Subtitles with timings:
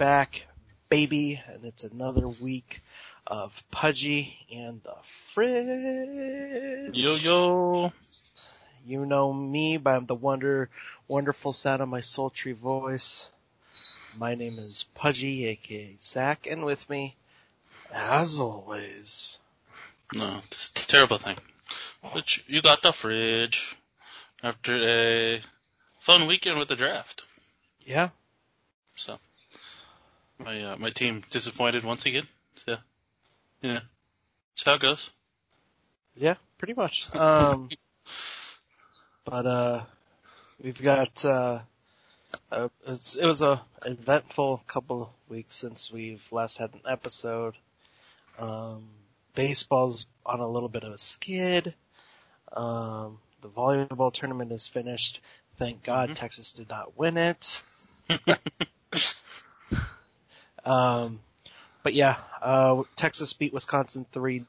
[0.00, 0.46] back,
[0.88, 2.80] baby, and it's another week
[3.26, 6.96] of Pudgy and the Fridge.
[6.96, 7.92] Yo yo.
[8.86, 10.70] You know me by the wonder,
[11.06, 13.28] wonderful sound of my sultry voice.
[14.16, 17.16] My name is Pudgy, aka Zach, and with me,
[17.92, 19.38] as always,
[20.14, 21.36] No, it's a terrible thing.
[22.14, 23.76] You- you got the fridge
[24.42, 25.42] after a
[25.98, 27.26] fun weekend with the draft.
[27.80, 28.10] yeah,
[28.96, 29.18] So
[30.38, 32.26] my uh, my team disappointed once again.
[32.56, 32.78] So
[33.62, 33.80] yeah,
[34.50, 35.10] that's how it goes.
[36.16, 37.14] yeah, pretty much.
[37.14, 37.68] Um,
[39.24, 39.84] but uh,
[40.62, 41.60] we've got uh,
[42.52, 47.54] uh it's, it was a eventful couple of weeks since we've last had an episode.
[48.38, 48.84] Um,
[49.34, 51.74] baseball's on a little bit of a skid.
[52.52, 55.20] Um, the volleyball tournament is finished.
[55.58, 56.14] Thank God Mhm.
[56.16, 57.62] Texas did not win it.
[60.64, 61.20] Um,
[61.82, 64.44] but yeah, uh, Texas beat Wisconsin three,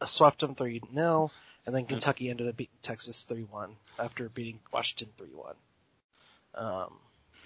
[0.00, 1.32] uh, swept them three nil,
[1.66, 5.56] and then Kentucky ended up beating Texas three one after beating Washington three one.
[6.54, 6.92] Um,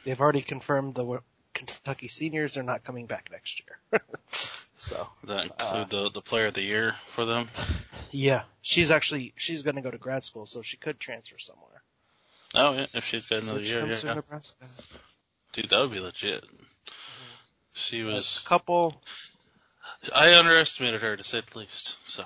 [0.04, 1.20] they've already confirmed the
[1.52, 4.00] Kentucky seniors are not coming back next year.
[4.76, 7.48] so That include Uh, the the player of the year for them.
[8.10, 11.82] yeah, she's actually she's going to go to grad school, so she could transfer somewhere.
[12.54, 14.14] Oh yeah, if she's got another So year, to yeah.
[14.14, 14.66] Nebraska.
[15.52, 16.44] dude, that would be legit.
[17.72, 19.00] She was A couple.
[20.14, 21.98] I underestimated her to say the least.
[22.08, 22.24] So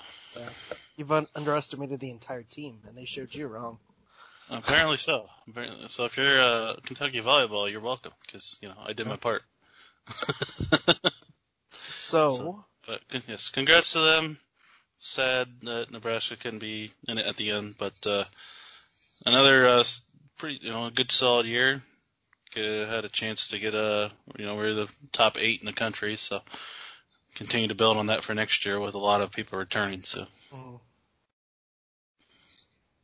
[0.96, 3.78] You've un- underestimated the entire team, and they showed you wrong.
[4.50, 5.28] Apparently so.
[5.86, 9.42] So if you're uh, Kentucky volleyball, you're welcome because you know I did my part.
[11.72, 14.38] So, So- But yes, congrats to them.
[15.00, 18.24] Sad that Nebraska couldn't be in it at the end, but uh,
[19.24, 19.84] another uh,
[20.38, 21.82] pretty you know a good solid year.
[22.52, 25.72] Could, had a chance to get a you know we're the top eight in the
[25.72, 26.40] country, so
[27.34, 30.02] continue to build on that for next year with a lot of people returning.
[30.02, 30.80] So Mm.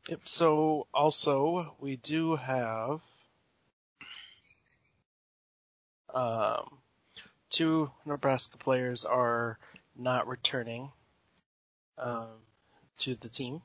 [0.09, 0.20] Yep.
[0.25, 3.00] So also we do have
[6.12, 6.78] um,
[7.50, 9.59] two Nebraska players are
[9.97, 10.91] not returning
[11.97, 12.28] um,
[12.98, 13.62] to the team.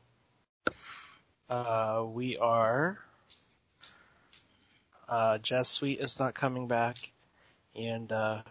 [1.49, 2.99] Uh, we are
[5.09, 6.97] uh, Jazz Sweet is not coming back,
[7.75, 8.43] and uh,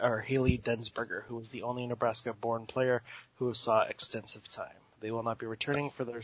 [0.00, 3.02] or Haley Densberger, who was the only Nebraska-born player
[3.36, 4.68] who saw extensive time.
[5.00, 6.22] They will not be returning for their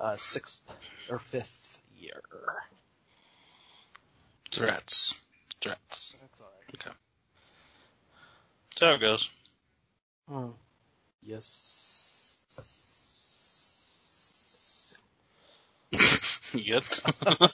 [0.00, 0.64] uh, sixth
[1.10, 2.22] or fifth year.
[4.50, 5.20] threats,
[5.60, 6.16] threats.
[6.20, 6.96] That's alright.
[8.70, 9.30] That's how it goes.
[10.28, 10.50] Hmm.
[11.22, 12.36] Yes.
[16.52, 16.84] good?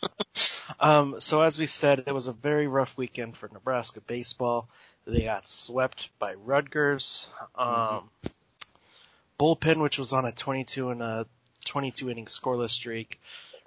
[0.80, 4.68] Um, so as we said, it was a very rough weekend for Nebraska baseball.
[5.06, 7.30] They got swept by Rutgers.
[7.54, 8.10] Um,
[9.38, 11.26] bullpen, which was on a 22 and a
[11.64, 13.20] 22 inning scoreless streak,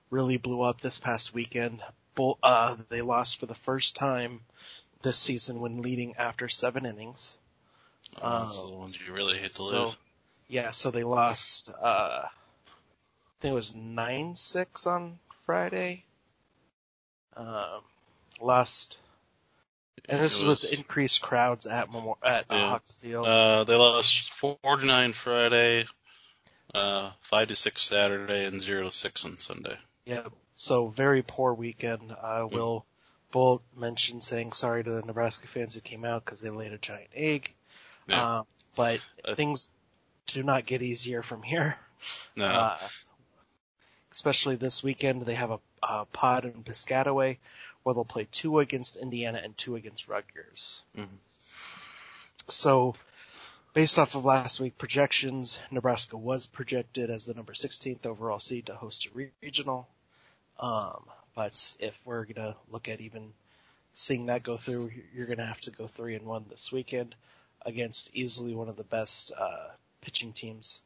[0.09, 1.81] really blew up this past weekend.
[2.15, 4.41] Bull, uh, they lost for the first time
[5.01, 7.35] this season when leading after seven innings.
[8.21, 9.97] Oh, those are the ones you really hate to so, lose.
[10.47, 12.29] yeah, so they lost, uh, I
[13.41, 16.03] think it was 9-6 on Friday.
[17.35, 17.81] Um,
[18.41, 18.97] lost,
[20.09, 22.69] and this It is with increased crowds at Memor- at Yeah.
[22.69, 23.27] Hawks Field.
[23.27, 25.85] Uh, they lost four to nine Friday,
[26.73, 29.77] uh, five to six Saturday, and zero to six on Sunday.
[30.05, 30.23] yeah,
[30.55, 32.15] so very poor weekend.
[32.21, 32.85] Uh, Will
[33.31, 36.77] Bolt mention saying sorry to the Nebraska fans who came out because they laid a
[36.77, 37.53] giant egg.
[38.07, 38.39] Yeah.
[38.39, 38.45] Um,
[38.75, 39.69] but Uh, things
[40.27, 41.77] do not get easier from here.
[42.35, 42.77] No, Uh,
[44.11, 47.37] especially this weekend, they have a, a pod in Piscataway
[47.83, 50.83] where they'll play two against Indiana and two against Rutgers.
[50.97, 51.07] Mhm.
[52.49, 52.95] So,
[53.73, 58.67] based off of last week projections, Nebraska was projected as the number 16th overall seed
[58.67, 59.87] to host a re- regional.
[60.59, 61.03] Um,
[61.35, 63.33] but if we're gonna look at even
[63.93, 67.15] seeing that go through, you're gonna have to go three and one this weekend
[67.65, 69.67] against easily one of the best uh,
[70.01, 70.81] pitching teams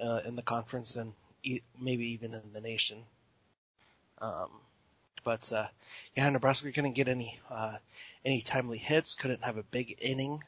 [0.00, 1.12] uh, in the conference and
[1.42, 2.98] e- maybe even in the nation.
[4.20, 4.50] Um,
[5.24, 5.68] but uh,
[6.16, 7.76] yeah, Nebraska couldn't get any uh,
[8.24, 9.14] any timely hits.
[9.14, 10.42] Couldn't have a big inning.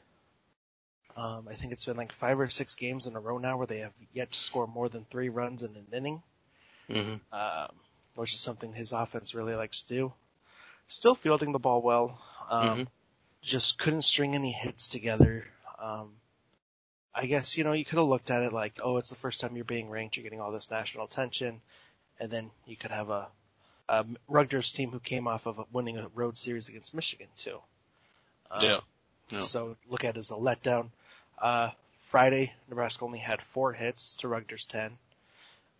[1.15, 3.67] Um, I think it's been like five or six games in a row now where
[3.67, 6.23] they have yet to score more than three runs in an inning,
[6.89, 7.69] hmm um,
[8.15, 10.13] which is something his offense really likes to do.
[10.87, 12.19] Still fielding the ball well.
[12.49, 12.87] Um, Mhm.
[13.41, 15.45] just couldn't string any hits together.
[15.79, 16.15] Um,
[17.13, 19.41] I guess, you know, you could have looked at it like, oh, it's the first
[19.41, 21.61] time you're being ranked, you're getting all this national attention,
[22.19, 23.27] and then you could have a,
[23.89, 27.59] a Rutgers team who came off of winning a road series against Michigan too.
[28.51, 28.79] Um, yeah.
[29.31, 29.41] yeah.
[29.41, 30.89] So look at it as a letdown.
[31.41, 31.71] Uh,
[32.03, 34.97] Friday, Nebraska only had four hits to Rutgers 10.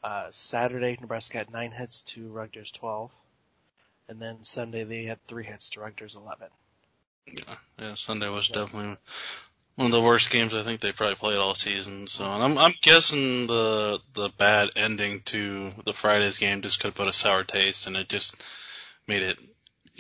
[0.04, 3.12] Uh, Saturday, Nebraska had nine hits to Rutgers 12.
[4.10, 6.48] And then Sunday, they had three hits to Rutgers 11.
[7.28, 8.98] Yeah, yeah Sunday was so, definitely
[9.76, 12.08] one of the worst games I think they probably played all season.
[12.08, 16.90] So, and I'm I'm guessing the the bad ending to the Friday's game just could
[16.90, 18.44] have put a sour taste, and it just
[19.08, 19.40] made it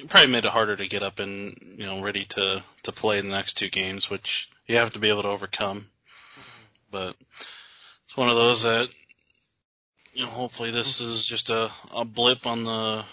[0.08, 3.28] probably made it harder to get up and you know ready to to play the
[3.28, 5.85] next two games, which you have to be able to overcome.
[6.91, 7.15] But
[8.06, 8.89] it's one of those that
[10.13, 13.03] you know hopefully this is just a a blip on the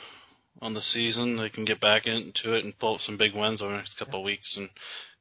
[0.63, 1.37] on the season.
[1.37, 3.99] They can get back into it and pull up some big wins over the next
[3.99, 4.71] couple of weeks and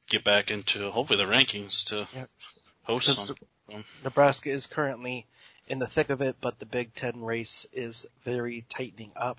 [0.08, 2.30] get back into hopefully the rankings to yep.
[2.84, 3.84] host some.
[4.04, 5.26] Nebraska is currently
[5.66, 9.38] in the thick of it, but the Big Ten race is very tightening up.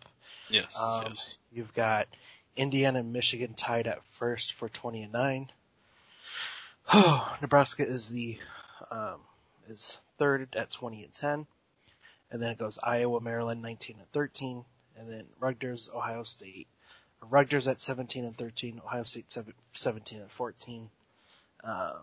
[0.49, 1.37] Yes, um, yes.
[1.51, 2.07] You've got
[2.55, 5.49] Indiana and Michigan tied at first for 20 and 9.
[7.41, 8.37] Nebraska is the
[8.91, 9.19] um,
[9.67, 11.47] is third at 20 and 10,
[12.31, 14.63] and then it goes Iowa, Maryland 19 and 13,
[14.97, 16.67] and then Rutgers, Ohio State
[17.21, 19.35] Rutgers at 17 and 13, Ohio State
[19.73, 20.89] 17 and 14.
[21.63, 21.95] Um,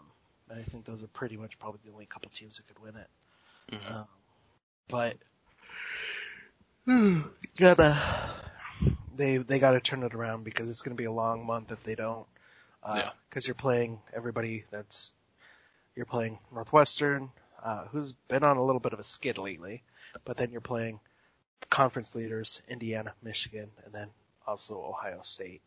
[0.50, 2.96] and I think those are pretty much probably the only couple teams that could win
[2.96, 3.74] it.
[3.74, 3.94] Mm-hmm.
[3.94, 4.06] Um,
[4.88, 5.16] but
[7.56, 7.98] gotta
[9.16, 11.94] they they gotta turn it around because it's gonna be a long month if they
[11.94, 12.26] don't.
[12.86, 13.10] Uh, yeah.
[13.28, 15.12] Because you're playing everybody that's
[15.96, 17.30] you're playing Northwestern,
[17.64, 19.82] uh, who's been on a little bit of a skid lately,
[20.24, 21.00] but then you're playing
[21.68, 24.08] conference leaders, Indiana, Michigan, and then
[24.46, 25.62] also Ohio State,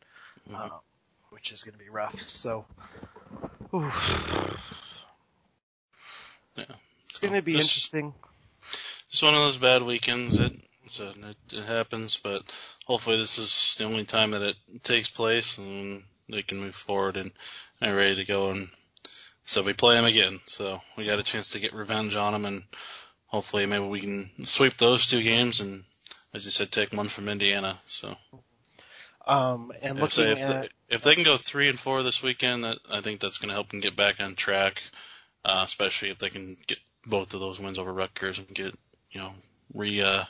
[0.48, 0.56] mm-hmm.
[0.56, 0.72] um,
[1.32, 2.20] which is going to be rough.
[2.22, 2.66] So,
[3.74, 5.04] oof.
[6.56, 6.64] yeah,
[7.10, 8.14] it's going to be just, interesting.
[9.10, 10.40] Just one of those bad weekends.
[10.40, 10.54] It,
[10.86, 12.44] it, it happens, but
[12.86, 17.18] hopefully this is the only time that it takes place, and they can move forward
[17.18, 17.32] and
[17.82, 18.50] and ready to go.
[18.50, 18.70] And
[19.46, 20.40] so we play them again.
[20.46, 22.64] So we got a chance to get revenge on them, and
[23.26, 25.84] hopefully maybe we can sweep those two games and,
[26.34, 27.80] as you said, take one from Indiana.
[27.88, 28.16] So.
[29.26, 32.64] Um, and looking if at they, if they can go three and four this weekend,
[32.64, 34.82] that, I think that's going to help them get back on track.
[35.46, 38.76] Uh, especially if they can get both of those wins over Rutgers and get
[39.12, 39.34] you know
[39.74, 40.26] re uh,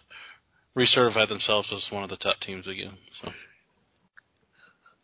[0.77, 2.93] recertify themselves as one of the top teams again.
[3.11, 3.31] So.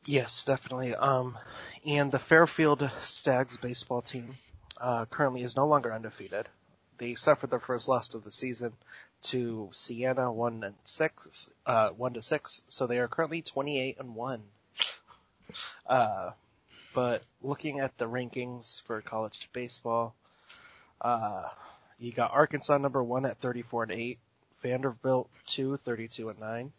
[0.05, 0.93] Yes, definitely.
[0.93, 1.37] Um,
[1.85, 4.35] and the Fairfield Stags baseball team
[4.79, 6.47] uh, currently is no longer undefeated.
[6.97, 8.73] They suffered their first loss of the season
[9.23, 12.61] to Siena one and six, uh, one to six.
[12.69, 14.43] So they are currently 28 and one.
[15.87, 16.31] Uh,
[16.93, 20.15] but looking at the rankings for college baseball,
[21.01, 21.49] uh,
[21.99, 24.19] you got Arkansas number one at 34 and eight,
[24.61, 26.71] Vanderbilt two, 32 and nine,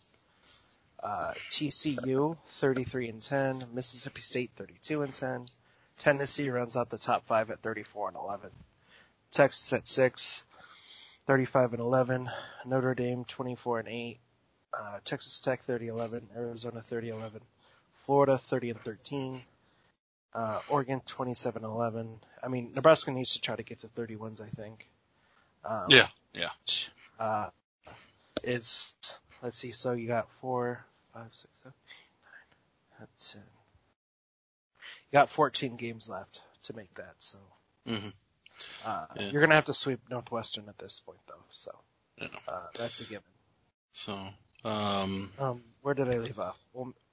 [1.07, 5.47] uh, TCU 33 and 10, Mississippi State 32 and 10,
[6.01, 8.51] Tennessee runs out the top five at 34 and 11,
[9.31, 10.45] Texas at six,
[11.27, 12.31] 35 and 11.
[12.65, 14.19] Notre Dame 24 and 8.
[14.73, 16.29] Uh, Texas Tech 30 11.
[16.37, 17.41] Arizona 30 11.
[18.05, 19.41] Florida 30 and 13.
[20.35, 22.21] Uh, Oregon 27 11.
[22.43, 24.89] I mean, Nebraska needs to try to get to 31s, I think.
[25.65, 26.51] Um, yeah, yeah.
[27.19, 27.49] Uh,
[28.45, 28.95] it's,
[29.43, 30.85] let's see, so you got four,
[31.17, 33.43] five, six, seven, eight, nine, ten.
[35.11, 37.39] You got 14 games left to make that, so.
[37.89, 38.09] Mm-hmm.
[38.85, 39.31] Uh, yeah.
[39.31, 41.35] You're gonna have to sweep Northwestern at this point, though.
[41.51, 41.73] So
[42.19, 42.29] yeah.
[42.49, 43.23] uh, that's a given.
[43.93, 44.19] So,
[44.65, 46.59] um, um, where did I leave off?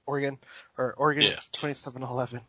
[0.06, 0.38] Oregon
[0.76, 1.40] or Oregon yeah.
[1.52, 2.40] 27-11.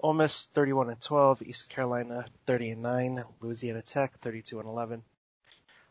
[0.00, 1.42] Ole Miss 31 and 12.
[1.42, 3.24] East Carolina 30 and 9.
[3.40, 5.02] Louisiana Tech 32 and 11.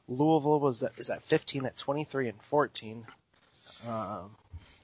[0.08, 3.06] Louisville was at, is at 15 at 23 and 14.
[3.88, 4.36] Um,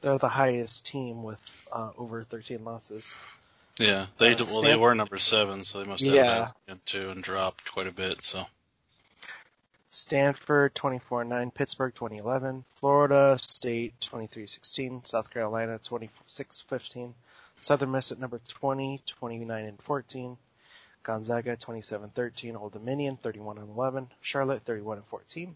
[0.02, 3.18] they're the highest team with uh, over 13 losses.
[3.78, 6.50] Yeah, they uh, well they were number seven, so they must have yeah.
[6.68, 8.22] had two and dropped quite a bit.
[8.22, 8.46] So
[9.90, 17.14] Stanford 24-9, Pittsburgh 2011, Florida State 23-16, South Carolina 26-15,
[17.60, 20.38] Southern Miss at number 20, 29 and 14,
[21.04, 25.56] Gonzaga 27-13, Old Dominion 31 and 11, Charlotte 31 and 14.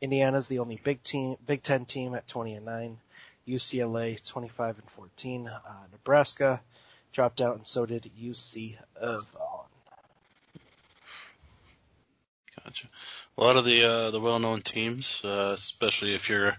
[0.00, 2.98] Indiana's the only Big Team, Big Ten team at 20 and 9.
[3.46, 5.48] UCLA 25 and 14.
[5.48, 5.60] Uh,
[5.92, 6.60] Nebraska
[7.12, 9.36] dropped out, and so did UC of
[12.64, 12.86] Gotcha.
[13.38, 16.56] A lot of the uh, the well-known teams, uh, especially if you're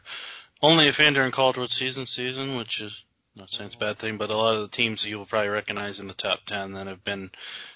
[0.62, 3.04] only a fan during college season season, which is
[3.36, 5.25] not saying it's a bad thing, but a lot of the teams that you will
[5.25, 7.32] probably recognize in the top 10 that have been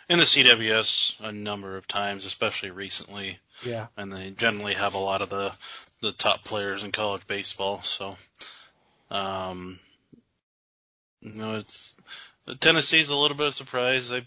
[0.08, 3.40] in the CWS a number of times, especially recently.
[3.64, 3.88] Yeah.
[3.98, 5.52] And they generally have a lot of the,
[6.02, 7.82] the top players in college baseball.
[7.82, 8.18] So,
[9.10, 9.80] um,
[11.22, 11.96] you know, it's,
[12.60, 14.10] Tennessee's a little bit of surprise.
[14.10, 14.26] They, you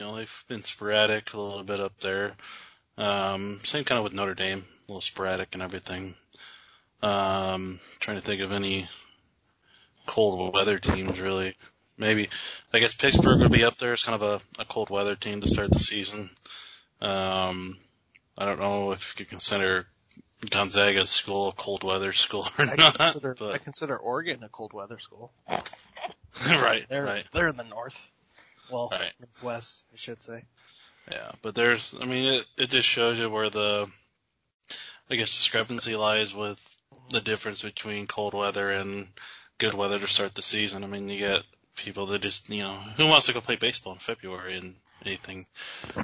[0.00, 2.32] know, they've been sporadic a little bit up there.
[2.98, 6.14] Um, same kind of with Notre Dame, a little sporadic and everything.
[7.02, 8.88] Um, trying to think of any
[10.06, 11.54] cold weather teams really.
[11.98, 12.28] Maybe,
[12.74, 15.40] I guess Pittsburgh would be up there as kind of a, a cold weather team
[15.40, 16.30] to start the season.
[17.00, 17.78] Um,
[18.36, 19.86] I don't know if you could consider
[20.50, 22.96] Gonzaga's school a cold weather school or I not.
[22.96, 25.32] consider but, I consider Oregon a cold weather school.
[26.46, 27.24] right, They're right.
[27.32, 28.10] they're in the north.
[28.70, 29.12] Well, Right.
[29.20, 30.44] northwest, I should say.
[31.10, 33.88] Yeah, but there's, I mean, it, it just shows you where the,
[35.08, 36.76] I guess, discrepancy lies with
[37.10, 39.06] the difference between cold weather and
[39.58, 40.82] good weather to start the season.
[40.82, 41.42] I mean, you get
[41.76, 44.74] people that just, you know, who wants to go play baseball in February and
[45.06, 45.46] anything,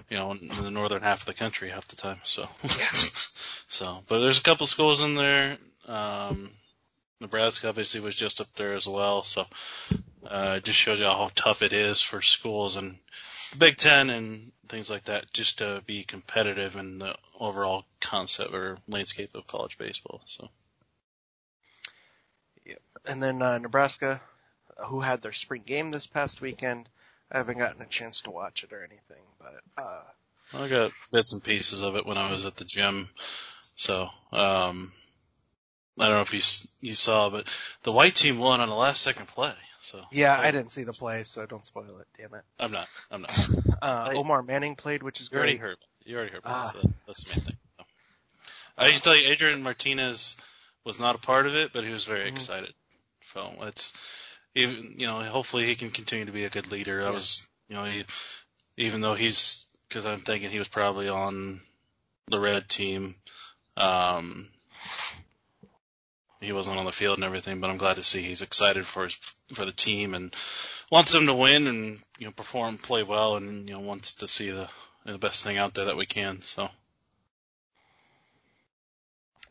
[0.09, 2.19] you know, in the northern half of the country half the time.
[2.23, 2.43] So,
[3.69, 5.59] so, but there's a couple schools in there.
[5.89, 6.51] Um,
[7.21, 9.23] Nebraska obviously was just up there as well.
[9.23, 9.47] So,
[10.27, 12.97] uh, it just shows you how tough it is for schools and
[13.53, 18.55] the Big Ten and things like that just to be competitive in the overall concept
[18.55, 20.23] or landscape of college baseball.
[20.27, 20.49] So
[23.05, 24.21] And then uh, Nebraska,
[24.87, 26.89] who had their spring game this past weekend.
[27.33, 30.03] I haven't gotten a chance to watch it or anything, but uh,
[30.53, 33.09] I got bits and pieces of it when I was at the gym.
[33.75, 34.93] So um,
[35.99, 37.49] I don't know if you you saw, but
[37.85, 39.55] the white team won on the last second play.
[39.81, 42.07] So yeah, I didn't see the play, so don't spoil it.
[42.19, 42.45] Damn it.
[42.61, 42.89] I'm not.
[43.11, 43.49] I'm not.
[43.83, 45.61] Uh, I- Omar Manning played, which is You already great.
[45.71, 45.77] heard.
[46.05, 46.43] You already heard.
[46.45, 46.71] Ah.
[46.73, 47.57] So that's the main thing.
[47.79, 47.85] So.
[48.79, 50.37] I can tell you, Adrian Martinez
[50.85, 52.35] was not a part of it, but he was very Mhm.
[52.35, 52.73] excited.
[53.33, 53.93] So it's
[54.55, 57.03] even you know hopefully he can continue to be a good leader.
[57.03, 57.13] I Yeah.
[57.13, 58.05] was you know he,
[58.77, 61.61] even though he's because I'm thinking he was probably on
[62.29, 63.17] the red team.
[63.77, 64.49] Um,
[66.41, 69.05] he wasn't on the field and everything, but I'm glad to see he's excited for
[69.05, 69.19] his
[69.55, 70.35] for the team and
[70.91, 74.29] wants them to win and you know perform, play well, and you know wants to
[74.29, 74.69] see the
[75.05, 76.41] the best thing out there that we can.
[76.43, 76.69] So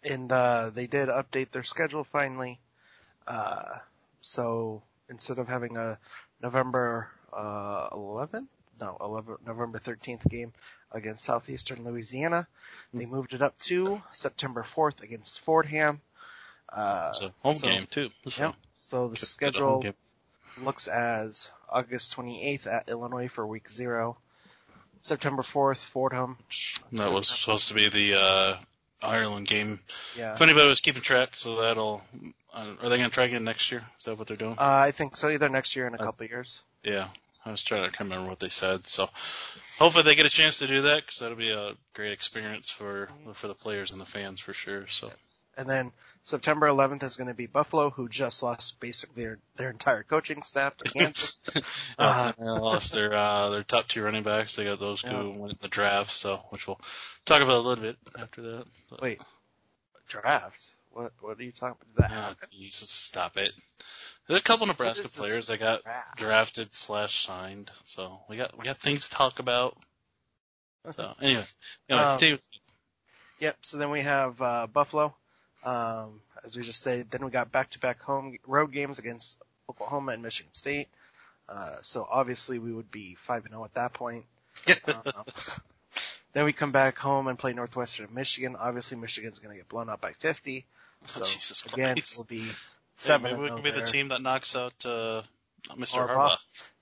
[0.04, 2.60] and uh, they did update their schedule finally.
[3.28, 3.78] Uh,
[4.22, 4.82] so
[5.12, 6.00] instead of having a
[6.42, 8.48] November uh, 11th,
[8.80, 10.54] no, 11, November 13th game
[10.92, 12.48] against Southeastern Louisiana,
[12.94, 16.02] they moved it up to September 4th against Fordham.
[16.68, 18.10] Uh, it's a home so- game too.
[18.28, 18.56] So Yep.
[18.76, 19.96] So the just did a home schedule
[20.64, 24.18] looks as August 28th at Illinois for week zero.
[25.02, 26.38] September 4th, Fordham.
[26.92, 28.58] That was supposed to be the uh,
[29.02, 29.80] Ireland game.
[30.16, 30.34] Yeah.
[30.34, 32.04] If anybody was keeping track, so that'll.
[32.54, 33.82] Uh, are they going to try again next year?
[34.00, 34.56] Is that what they're doing?
[34.58, 36.62] Uh, I think so, either next year or in a Uh, couple of years.
[36.84, 37.08] Yeah,
[37.46, 38.88] I was trying to remember what they said.
[38.88, 39.10] So
[39.80, 43.08] hopefully they get a chance to do that because that'll be a great experience for
[43.34, 44.88] for the players and the fans for sure.
[44.88, 45.12] So
[45.58, 45.92] And then
[46.24, 50.44] September 11th is going to be Buffalo, who just lost basically their, their entire coaching
[50.44, 51.40] staff to Kansas.
[52.00, 54.56] uh, they lost their uh, their top two running backs.
[54.56, 55.12] They got those Yeah.
[55.22, 56.12] who went in the draft.
[56.12, 56.80] So which we'll
[57.26, 58.66] talk about a little bit after that.
[58.90, 59.22] But, Wait,
[60.08, 60.74] draft?
[60.92, 62.10] What What are you talking about?
[62.10, 62.48] That happen?
[62.52, 63.54] Jesus, stop it.
[64.28, 66.18] There's a couple Nebraska players that got Draft.
[66.18, 67.72] drafted slash signed.
[67.86, 69.78] So we got we got things to talk about.
[70.92, 71.44] So anyway,
[71.90, 72.38] anyway Um, continue.
[73.40, 73.58] Yep.
[73.62, 75.16] So then we have uh, Buffalo,
[75.64, 77.10] um, as we just said.
[77.10, 80.90] Then we got back-to-back home road games against Oklahoma and Michigan State.
[81.50, 84.26] Uh, so obviously we would be five and zero at that point.
[84.88, 85.26] Um,
[86.34, 88.56] then we come back home and play Northwestern Michigan.
[88.58, 90.66] Obviously Michigan's going to get blown up by 50.
[91.08, 92.18] So Jesus again, Christ.
[92.18, 92.52] we'll be Yeah,
[92.96, 95.24] seven maybe we can be the team that knocks out uh,
[95.76, 96.08] Mr.
[96.08, 96.30] Harbaugh.
[96.32, 96.38] Harbaugh.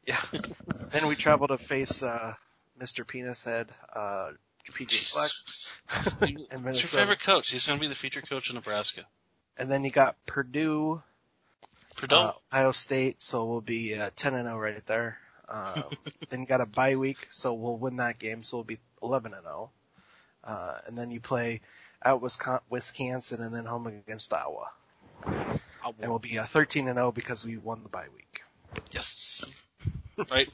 [0.05, 0.21] Yeah.
[0.91, 2.33] then we travel to face uh,
[2.79, 3.05] Mr.
[3.05, 4.31] Penis Head, uh,
[4.71, 5.11] PJ.
[5.11, 5.31] Fleck
[6.63, 7.51] What's your favorite coach?
[7.51, 9.03] He's going to be the future coach in Nebraska.
[9.57, 11.01] And then you got Purdue,
[11.97, 12.15] Purdue.
[12.15, 15.17] uh, Ohio State, so we'll be uh, 10 and 0 right there.
[15.49, 15.83] Um,
[16.29, 19.33] then you got a bye week, so we'll win that game, so we'll be 11
[19.33, 19.71] and 0.
[20.43, 21.61] Uh, and then you play
[22.01, 24.69] at Wisconsin, Wisconsin and then home against Iowa.
[25.25, 28.41] And we'll be uh, 13 and 0 because we won the bye week.
[28.91, 29.61] Yes.
[30.31, 30.49] right.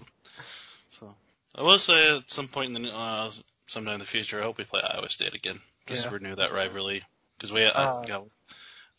[0.89, 1.13] So
[1.55, 3.31] I will say at some point in the uh,
[3.67, 5.59] sometime in the future, I hope we play Iowa State again.
[5.87, 6.13] Just Yeah.
[6.13, 7.03] renew that rivalry
[7.37, 8.27] because we uh, Uh, you know,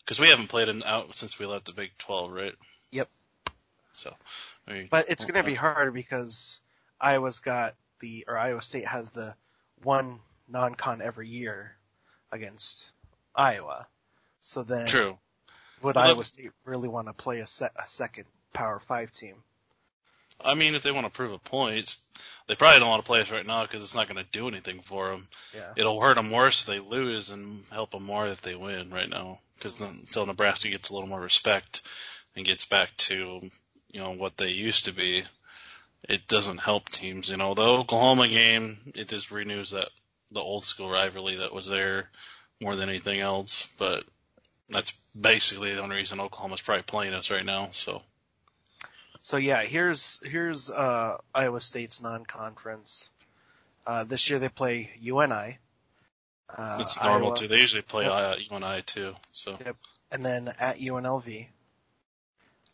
[0.05, 2.55] cause we haven't played it out since we left the Big Twelve, right?
[2.91, 3.09] Yep.
[3.93, 4.15] So.
[4.89, 6.59] But it's going to be harder because
[6.99, 9.33] Iowa's got the, or Iowa State has the
[9.83, 11.76] one non-con every year
[12.31, 12.89] against
[13.35, 13.87] Iowa.
[14.41, 15.17] So then True.
[15.81, 19.35] would Well, Iowa State really want to play a, se- a second Power Five team.
[20.39, 21.95] I mean, if they want to prove a point,
[22.47, 24.47] they probably don't want to play us right now because it's not going to do
[24.47, 25.27] anything for them.
[25.53, 25.73] Yeah.
[25.75, 29.09] It'll hurt them worse if they lose and help them more if they win right
[29.09, 29.39] now.
[29.55, 31.81] Because until Nebraska gets a little more respect
[32.35, 33.41] and gets back to
[33.91, 35.23] you know what they used to be,
[36.07, 37.29] it doesn't help teams.
[37.29, 39.89] You know, the Oklahoma game it just renews that
[40.31, 42.09] the old school rivalry that was there
[42.61, 43.67] more than anything else.
[43.77, 44.03] But
[44.69, 47.69] that's basically the only reason Oklahoma's probably playing us right now.
[47.71, 48.01] So.
[49.19, 53.09] So yeah, here's here's uh, Iowa State's non-conference.
[53.85, 55.57] Uh, this year they play UNI.
[56.49, 57.47] Uh, it's normal Iowa, too.
[57.47, 58.11] They usually play Yep.
[58.13, 59.13] uh, UNI too.
[59.31, 59.75] So Yep.
[60.11, 61.47] and then at UNLV.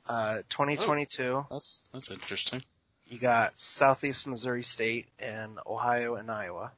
[0.06, 2.62] Uh, 2022, that's that's interesting.
[3.08, 6.74] you got Southeast Missouri State and Ohio and Iowa.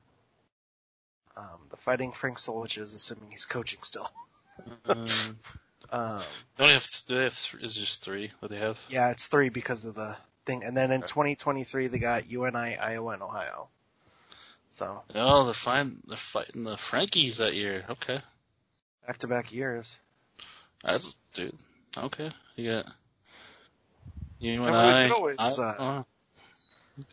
[1.38, 4.10] Um, the Fighting Frank Soliches, assuming he's coaching still.
[4.88, 5.06] Um,
[5.92, 6.24] Um,
[6.58, 8.84] they only have do they have th- is it just three that they have?
[8.90, 10.64] yeah, it's three because of the thing.
[10.64, 11.08] And then in Okay.
[11.08, 13.68] 2023, they got UNI, Iowa, and Ohio.
[14.72, 15.98] So Oh, they're fine.
[16.08, 17.86] They're fighting the Frankies that year.
[17.90, 18.20] Okay,
[19.06, 20.00] back-to-back years.
[20.84, 21.56] that's dude.
[21.96, 22.86] Okay, you got
[24.40, 25.04] you we and I.
[25.04, 26.04] could always, I- uh,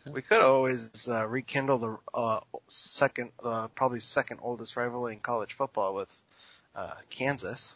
[0.07, 5.19] oh, We could always uh, rekindle the uh, second, uh, probably second oldest rivalry in
[5.19, 6.15] college football with
[6.75, 7.75] uh, Kansas.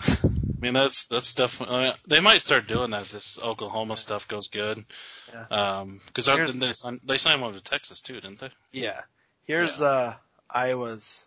[0.00, 0.28] I
[0.60, 1.76] mean, that's that's definitely.
[1.76, 4.84] I mean, they might start doing that if this Oklahoma stuff goes good.
[5.32, 5.46] Yeah.
[5.80, 8.50] Um, because Here's- didn't they sign, they signed one to Texas too, didn't they?
[8.70, 9.00] Yeah.
[9.44, 10.14] Here's uh,
[10.48, 11.24] Iowa's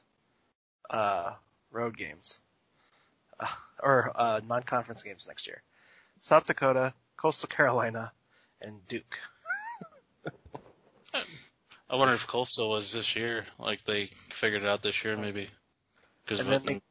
[0.90, 1.34] uh,
[1.72, 2.40] road games
[3.42, 3.48] uh,
[3.84, 5.62] or uh, non-conference games next year:
[6.22, 8.14] South Dakota, Coastal Carolina,
[8.66, 9.20] and Duke.
[11.90, 15.48] I wonder if Coastal was this year, like they figured it out this year, maybe.
[16.26, 16.82] Because they-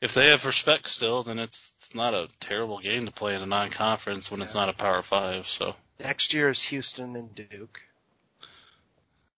[0.00, 3.42] if they have respect still, then it's, it's not a terrible game to play in
[3.42, 5.46] a non-conference when it's not a Power Five.
[5.46, 7.80] So Next year is Houston and Duke.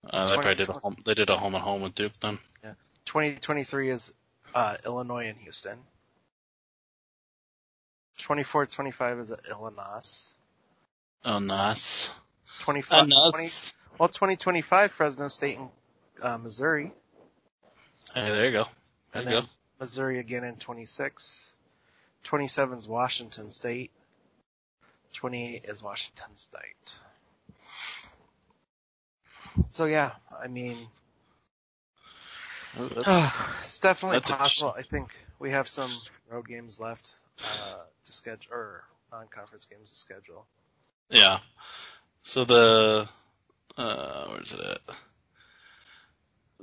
[0.08, 2.38] uh, they probably did a home, they did a home and home with Duke then.
[2.62, 4.14] Yeah, 2023 is
[4.54, 5.78] uh, Illinois and Houston.
[8.18, 10.32] 24-25 is Illinois.
[11.24, 12.10] Oh, nice.
[12.60, 13.50] 25, Oh, 20,
[13.98, 15.68] well, 2025 Fresno State and
[16.22, 16.92] uh, Missouri,
[18.14, 18.64] Hey, there you go.
[19.12, 19.48] There and you then go.
[19.80, 21.52] Missouri again in 26.
[22.22, 23.90] 27 is Washington State.
[25.14, 26.94] 28 is Washington State.
[29.72, 30.76] So yeah, I mean,
[32.76, 33.32] that's-
[33.62, 34.74] it's definitely possible.
[34.76, 35.90] I think we have some
[36.30, 40.46] road games left uh, to schedule, or non-conference games to schedule.
[41.10, 41.38] Yeah.
[42.22, 43.08] So the
[43.76, 44.96] uh where's it at?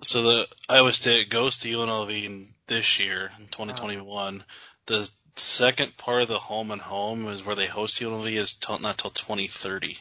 [0.04, 4.43] So the Iowa State goes to UNLV in this year in 2021.
[4.88, 8.80] The second part of the home and home is where they host UNLV is till,
[8.80, 9.97] not till 2030.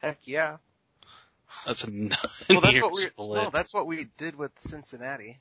[0.00, 0.56] Heck yeah!
[1.64, 2.10] That's a nine
[2.50, 3.44] Well, that's year what we split.
[3.44, 5.38] no, that's what we did with Cincinnati.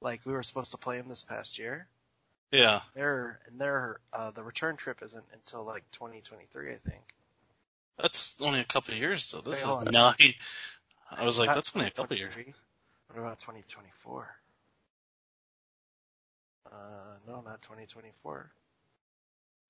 [0.00, 1.88] Like we were supposed to play them this past year.
[2.52, 2.82] yeah.
[2.94, 7.02] Their and their uh, the return trip isn't until like 2023, I think.
[7.98, 9.40] That's only a couple of years though.
[9.40, 9.92] This Wait, is not.
[10.20, 10.34] nine.
[11.10, 12.34] I was like, that's only a couple of years.
[12.34, 12.54] 2023.
[13.08, 14.36] What about 2024?
[16.66, 16.76] Uh,
[17.26, 18.50] no, not 2024.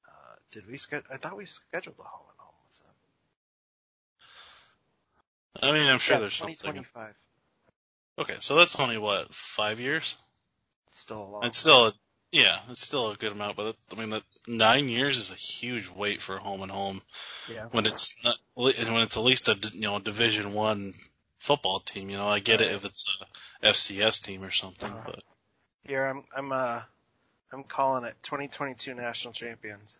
[0.06, 0.10] Uh,
[0.50, 1.06] did we schedule?
[1.12, 2.94] I thought we scheduled the home and home with them.
[5.62, 6.56] I mean, I'm sure yeah, there's something.
[6.56, 7.14] 2025.
[8.18, 10.16] Okay, so that's only what five years.
[10.88, 11.44] It's still a long.
[11.44, 11.92] It's still, a,
[12.36, 15.88] yeah, it's still a good amount, but I mean, that nine years is a huge
[15.88, 17.00] wait for a home and home
[17.50, 17.64] yeah.
[17.70, 20.92] when it's not, and when it's at least a you know Division One
[21.38, 22.10] football team.
[22.10, 23.18] You know, I get it if it's
[23.62, 25.02] a FCS team or something, Uh-huh.
[25.06, 25.22] but
[25.86, 26.82] Here I'm I'm uh
[27.52, 29.98] I'm calling it 2022 national champions.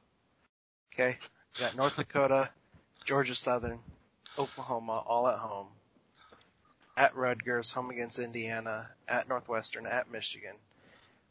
[0.93, 1.17] Okay,
[1.59, 2.51] we got North Dakota,
[3.07, 3.81] Georgia Southern,
[4.39, 5.69] Oklahoma all at home.
[6.99, 10.57] At Rutgers, home against Indiana, at Northwestern, at Michigan,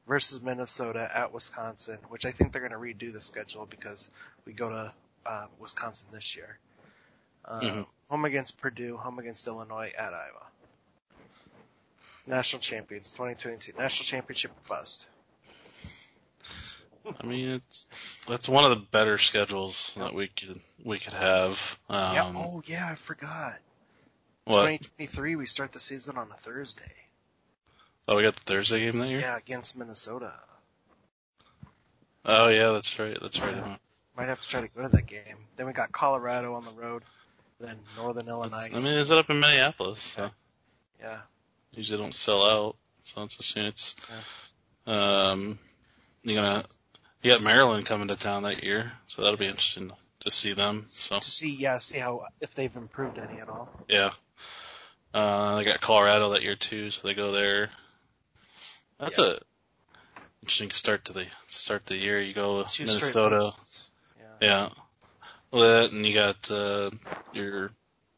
[0.08, 4.10] versus Minnesota, at Wisconsin, which I think they're going to redo the schedule because
[4.46, 4.94] we go to
[5.26, 6.58] uh, Wisconsin this year.
[7.46, 7.88] Um, Mhm.
[8.10, 10.46] Home against Purdue, home against Illinois, at Iowa.
[12.28, 13.74] National champions, 2022.
[13.78, 15.08] National championship bust.
[17.20, 17.88] I mean, it's
[18.28, 21.80] that's one of the better schedules that we could we could have.
[21.90, 22.34] Um, yeah.
[22.36, 23.58] Oh yeah, I forgot.
[24.46, 24.62] what?
[24.62, 26.92] 2023, we start the season on a Thursday.
[28.08, 29.20] Oh, we got the Thursday game that year.
[29.20, 30.34] Yeah, against Minnesota.
[32.24, 33.18] Oh yeah, that's right.
[33.20, 33.56] That's right.
[34.18, 35.38] Might have to try to go to that game.
[35.58, 37.04] Then we got Colorado on the road.
[37.60, 38.70] Then Northern Illinois.
[38.74, 40.00] I mean, is it up in Minneapolis?
[40.00, 40.30] So.
[41.00, 41.20] yeah.
[41.72, 43.96] usually don't sell out, so it's a it's.
[44.88, 45.58] Um,
[46.24, 46.64] you gonna
[47.22, 50.54] you got Maryland coming to town that year, so that'll be interesting to to see
[50.54, 50.86] them.
[50.88, 53.70] So to see, yeah, see how if they've improved any at all.
[53.88, 54.12] yeah,
[55.14, 57.70] uh, they got Colorado that year too, so they go there.
[59.00, 59.26] That's Yeah.
[59.26, 59.40] a
[60.42, 62.22] interesting start to the start the year.
[62.22, 63.54] You go Two Minnesota.
[64.20, 64.26] Yeah.
[64.42, 64.70] yeah.
[65.52, 66.92] Well, that and you got uh,
[67.34, 67.72] your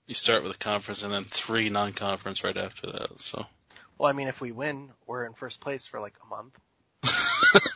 [0.08, 3.20] you start with a conference and then three non-conference right after that.
[3.20, 3.46] So
[3.98, 6.58] Well, I mean, if we win, we're in first place for like a month.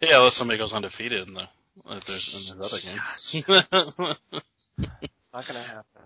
[0.00, 1.48] yeah, unless somebody goes undefeated in the
[1.90, 3.00] if there's in there's other game.
[5.02, 6.02] It's not gonna happen.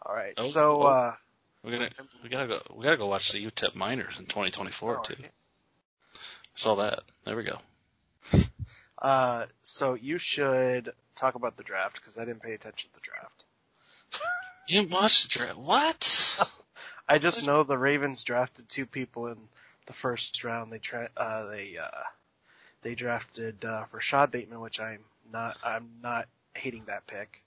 [0.00, 0.38] All right.
[0.40, 1.14] So, uh,
[1.62, 1.90] We're gonna
[2.22, 5.14] we gotta go we gotta go watch the UTEP Miners in 2024 too.
[5.18, 5.26] I
[6.54, 7.00] saw that.
[7.24, 7.58] There we go.
[8.98, 13.00] uh, so you should talk about the draft because I didn't pay attention to the
[13.00, 13.44] draft.
[14.68, 15.58] You didn't watch the draft?
[15.58, 16.40] What?
[17.08, 19.38] I just know the Ravens drafted two people in
[19.86, 20.72] the first round.
[20.72, 22.02] They tra- uh, they uh,
[22.82, 25.00] they drafted uh, Rashod Bateman, which I'm
[25.32, 27.42] not I'm not hating that pick.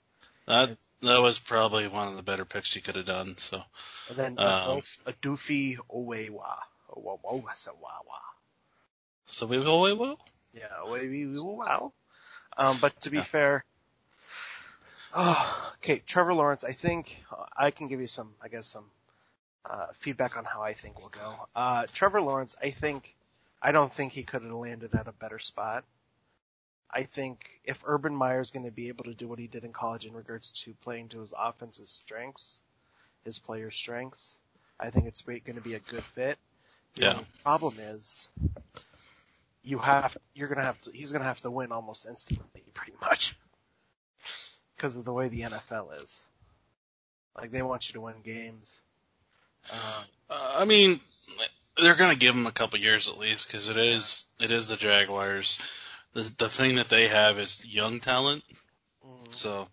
[0.46, 3.36] That that was probably one of the better picks you could have done.
[3.36, 3.62] So
[4.08, 6.56] And then Um, a Odafe Owewa.
[6.90, 7.64] Owewa.
[9.26, 10.18] so we go wait well.
[10.52, 11.42] Yeah, Owewa.
[11.42, 11.92] Wow.
[12.56, 13.22] Um, but to be Yeah.
[13.22, 13.64] fair,
[15.14, 16.64] oh, okay, Trevor Lawrence.
[16.64, 18.84] I think uh, I can give you some, I guess, some
[19.64, 21.48] uh, feedback on how I think will go.
[21.54, 22.56] Uh, Trevor Lawrence.
[22.60, 23.14] I think
[23.62, 25.84] I don't think he could have landed at a better spot.
[26.92, 29.72] I think if Urban Meyer's going to be able to do what he did in
[29.72, 32.60] college in regards to playing to his offense's strengths,
[33.24, 34.36] his players' strengths,
[34.78, 36.38] I think it's going to be a good fit.
[36.96, 37.18] The Yeah.
[37.42, 38.28] problem is
[39.64, 42.62] you have you're going to have to he's going to have to win almost instantly,
[42.74, 43.36] pretty much,
[44.76, 46.20] because of the way the NFL is.
[47.36, 48.80] Like they want you to win games.
[49.70, 49.78] Um,
[50.30, 51.00] Uh, I mean,
[51.76, 54.76] they're gonna give him a couple years at least because it is it is the
[54.76, 55.58] Jaguars.
[56.14, 58.42] The the thing that they have is young talent.
[59.06, 59.68] mm, So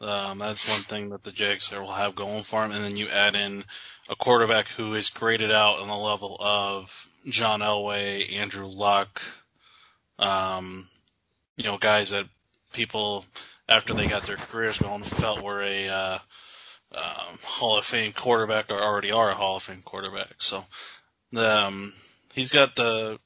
[0.00, 2.72] um, that's one thing that the Jags are will have going for them.
[2.72, 3.64] And then you add in
[4.08, 9.22] a quarterback who is graded out on the level of John Elway, Andrew Luck,
[10.18, 10.88] um,
[11.56, 12.26] you know, guys that
[12.72, 13.24] people
[13.68, 16.18] after they got their careers going felt were a uh,
[16.94, 20.34] um, Hall of Fame quarterback or already are a Hall of Fame quarterback.
[20.38, 20.64] So
[21.36, 21.92] um,
[22.34, 23.18] he's got the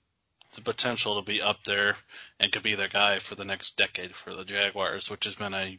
[0.56, 1.96] the potential to be up there
[2.40, 5.54] and could be the guy for the next decade for the Jaguars, which has been
[5.54, 5.78] a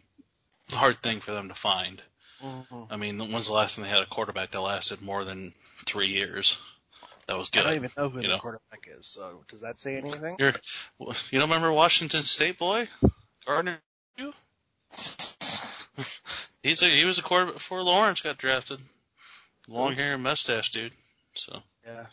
[0.71, 2.01] hard thing for them to find.
[2.43, 2.87] mhm.
[2.89, 5.53] I mean, when's the last time they had a quarterback that lasted more than
[5.85, 6.59] three years?
[7.27, 7.61] That was good.
[7.65, 8.39] I don't even know who you the know.
[8.39, 9.05] quarterback is.
[9.07, 10.37] So does that say anything?
[10.39, 10.53] You're,
[10.99, 12.87] you don't remember Washington State boy
[13.45, 13.79] Gardner?
[16.63, 18.79] He's a he was a quarterback before Lawrence got drafted.
[19.67, 20.93] Long hair and mustache dude.
[21.33, 22.05] So, Yeah.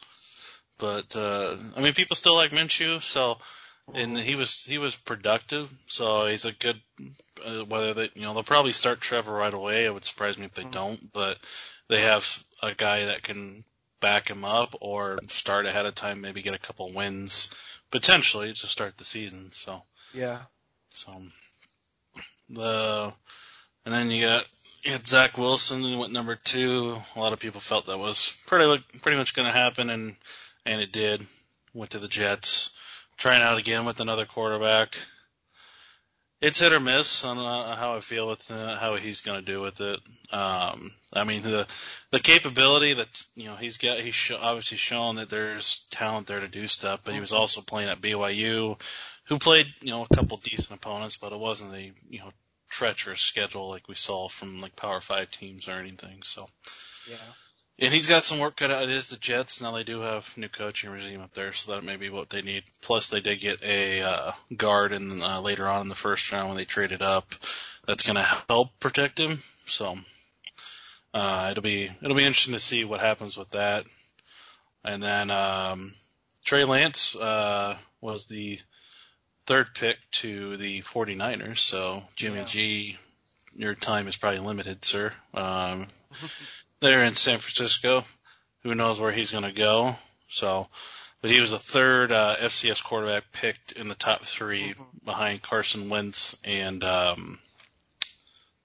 [0.84, 3.00] But uh I mean, people still like Minshew.
[3.00, 3.38] So,
[3.94, 5.70] and he was he was productive.
[5.86, 6.80] So he's a good.
[7.44, 9.84] Uh, whether they you know they'll probably start Trevor right away.
[9.84, 10.72] It would surprise me if they Mhm.
[10.72, 11.12] don't.
[11.12, 11.38] But
[11.88, 12.24] they have
[12.62, 13.64] a guy that can
[14.00, 17.50] back him up or start ahead of time, maybe get a couple wins
[17.90, 19.52] potentially to start the season.
[19.52, 19.82] So.
[20.12, 20.40] Yeah.
[20.90, 21.10] So
[22.48, 23.12] the
[23.84, 24.46] and then you got
[24.84, 26.96] you had Zach Wilson went number two.
[27.16, 30.16] A lot of people felt that was pretty pretty much going to happen, and
[30.66, 31.24] and it did.
[31.72, 32.70] Went to the Jets,
[33.16, 34.96] trying out again with another quarterback.
[36.40, 39.52] It's hit or miss on uh, how I feel with uh, how he's going to
[39.52, 39.98] do with it.
[40.30, 41.66] Um, I mean the
[42.10, 46.40] the capability that you know he's got he's show, obviously shown that there's talent there
[46.40, 48.76] to do stuff, but he was also playing at BYU
[49.24, 52.30] who played, you know, a couple decent opponents, but it wasn't a, you know,
[52.68, 56.22] treacherous schedule like we saw from like Power Five teams or anything.
[56.22, 56.48] So,
[57.10, 57.16] Yeah.
[57.78, 58.84] And he's got some work cut out.
[58.84, 61.84] It is the Jets now; they do have new coaching regime up there, so that
[61.84, 62.64] may be what they need.
[62.80, 66.48] Plus, they did get a uh, guard, and uh, later on in the first round
[66.48, 67.34] when they traded up,
[67.86, 69.40] that's going to help protect him.
[69.66, 69.98] So,
[71.12, 73.84] uh, it'll be it'll be interesting to see what happens with that.
[74.84, 75.94] And then um,
[76.44, 78.58] Trey Lance uh, was the
[79.46, 81.58] third pick to the 49ers.
[81.58, 82.44] So Jimmy Yeah.
[82.44, 82.98] G,
[83.56, 85.12] your time is probably limited, sir.
[85.32, 85.88] Um,
[86.84, 88.04] they're in San Francisco.
[88.62, 89.96] Who knows where he's going to go?
[90.28, 90.68] So,
[91.20, 95.04] but he was the third uh, FCS quarterback picked in the top 3 Mhm.
[95.04, 97.38] behind Carson Wentz and um,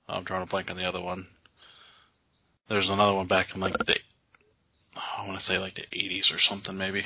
[0.07, 1.27] I'm drawing a blank on the other one.
[2.67, 3.97] There's another one back in like the
[4.95, 7.03] I want to say like the 80s or something maybe.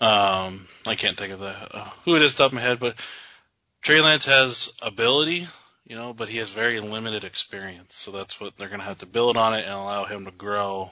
[0.00, 2.96] Um, I can't think of the uh, who it is top of my head, but
[3.82, 5.46] Trey Lance has ability,
[5.84, 7.94] you know, but he has very limited experience.
[7.96, 10.30] So that's what they're going to have to build on it and allow him to
[10.30, 10.90] grow.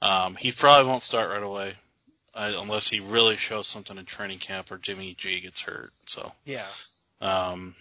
[0.00, 1.74] Um, he probably won't start right away
[2.34, 5.92] uh, unless he really shows something in training camp or Jimmy G gets hurt.
[6.06, 6.66] So, Yeah.
[7.20, 7.74] um,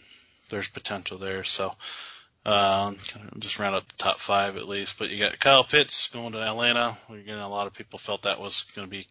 [0.50, 1.44] there's potential there.
[1.44, 1.74] So
[2.46, 2.98] um,
[3.40, 4.98] just round up the top five at least.
[5.00, 6.98] But you got Kyle Pitts going to Atlanta.
[7.10, 9.08] Again, a lot of people felt that was going to be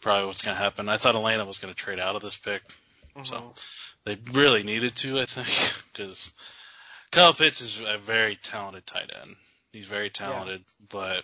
[0.00, 0.88] probably what's going to happen.
[0.88, 2.62] I thought Atlanta was going to trade out of this pick,
[3.16, 3.24] mm-hmm.
[3.24, 3.54] so
[4.04, 6.32] they really needed to, I think, because
[7.10, 9.36] Kyle Pitts is a very talented tight end.
[9.72, 10.86] He's very talented, yeah.
[10.90, 11.22] but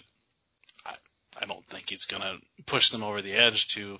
[0.85, 0.95] I,
[1.41, 3.99] I don't think he's going to push them over the edge to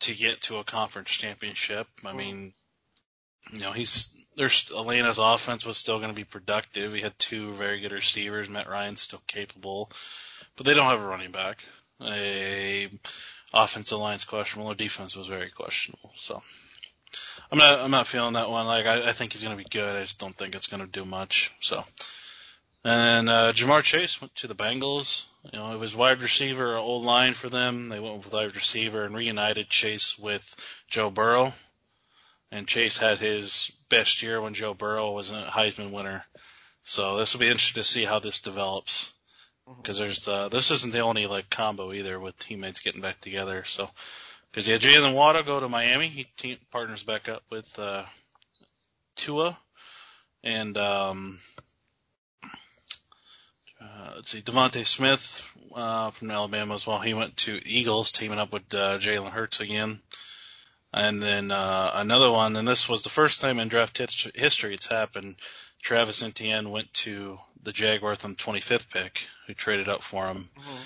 [0.00, 1.86] to get to a conference championship.
[2.04, 2.16] I mm.
[2.16, 2.52] mean,
[3.52, 6.92] you know, he's there's Atlanta's offense was still going to be productive.
[6.92, 8.48] He had two very good receivers.
[8.48, 9.90] Matt Ryan's still capable,
[10.56, 11.64] but they don't have a running back.
[12.02, 12.90] A
[13.52, 14.68] offensive line's questionable.
[14.68, 16.12] Their defense was very questionable.
[16.16, 16.42] So
[17.50, 18.66] I'm not I'm not feeling that one.
[18.66, 19.96] Like I, I think he's going to be good.
[19.96, 21.54] I just don't think it's going to do much.
[21.60, 21.84] So.
[22.86, 25.24] And uh, Ja'Marr Chase went to the Bengals.
[25.50, 27.88] You know, it was wide receiver, old line for them.
[27.88, 30.54] They went with wide receiver and reunited Chase with
[30.86, 31.54] Joe Burrow
[32.54, 36.24] and Chase had his best year when Joe Burrow was a Heisman winner.
[36.84, 39.12] So this will be interesting to see how this develops
[39.66, 40.04] because mm-hmm.
[40.04, 43.64] there's uh, this isn't the only like combo either with teammates getting back together.
[43.64, 43.90] So
[44.54, 48.04] because yeah, Jaylen Waddle go to Miami, he team, partners back up with uh,
[49.16, 49.58] Tua,
[50.44, 51.40] and um,
[53.80, 57.00] uh, let's see, DeVonta Smith uh, from Alabama as well.
[57.00, 59.98] He went to Eagles, teaming up with uh, Jalen Hurts again.
[60.92, 64.86] And then uh, another one, and this was the first time in draft history it's
[64.86, 65.34] happened.
[65.82, 70.48] Travis Etienne went to the Jaguars on the 25th pick, who traded up for him.
[70.56, 70.82] Mm-hmm.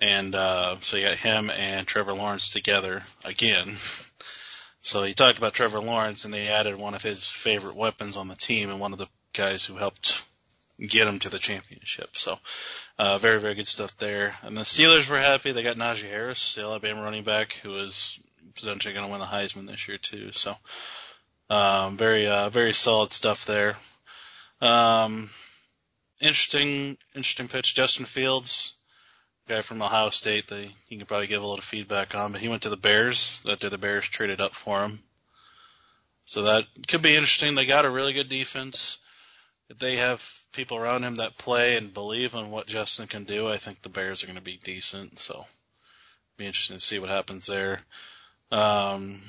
[0.00, 3.76] And uh, so you got him and Trevor Lawrence together again.
[4.82, 8.28] So he talked about Trevor Lawrence, and they added one of his favorite weapons on
[8.28, 10.24] the team, and one of the guys who helped
[10.78, 12.16] get him to the championship.
[12.16, 12.38] So
[12.98, 14.34] uh, very, very good stuff there.
[14.42, 15.52] And the Steelers were happy.
[15.52, 18.18] They got Najee Harris, the Alabama running back, who was
[18.54, 20.32] potentially going to win the Heisman this year too.
[20.32, 20.56] So,
[21.50, 23.76] um, very, uh, very solid stuff there.
[24.60, 25.30] Um,
[26.20, 27.74] interesting, interesting pitch.
[27.74, 28.72] Justin Fields,
[29.50, 30.46] guy from Ohio State.
[30.46, 33.42] They, you can probably give a little feedback on, but he went to the Bears.
[33.44, 35.00] That the Bears traded up for him.
[36.24, 37.56] So that could be interesting.
[37.56, 38.98] They got a really good defense.
[39.68, 43.48] If they have people around him that play and believe in what Justin can do,
[43.48, 45.18] I think the Bears are going to be decent.
[45.18, 45.44] So,
[46.36, 47.78] be interesting to see what happens there.
[48.52, 49.20] Um,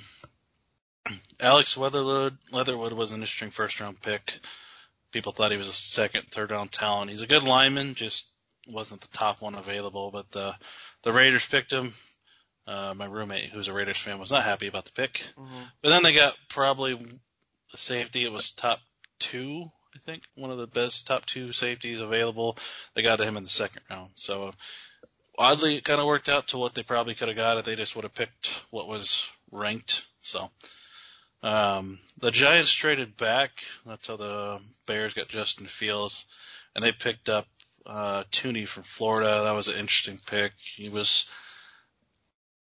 [1.39, 4.39] Alex Leatherwood, Leatherwood was an interesting first round pick.
[5.11, 7.09] People thought he was a second, third round talent.
[7.09, 8.27] He's a good lineman, just
[8.67, 10.11] wasn't the top one available.
[10.11, 10.55] But the
[11.03, 11.93] the Raiders picked him.
[12.67, 15.13] Uh, my roommate, who's a Raiders fan, was not happy about the pick.
[15.37, 15.61] Mm-hmm.
[15.81, 18.23] But then they got probably the safety.
[18.23, 18.79] It was top
[19.19, 22.57] two, I think, one of the best top two safeties available.
[22.93, 24.11] They got to him in the second round.
[24.15, 24.51] So
[25.37, 27.75] oddly, it kind of worked out to what they probably could have got if they
[27.75, 30.05] just would have picked what was ranked.
[30.21, 30.49] So,
[31.43, 33.51] um, the Giants traded back.
[33.85, 36.25] That's how the Bears got Justin Fields,
[36.75, 37.47] and they picked up
[37.85, 39.43] uh, Toney from Florida.
[39.43, 40.53] That was an interesting pick.
[40.57, 41.29] He was,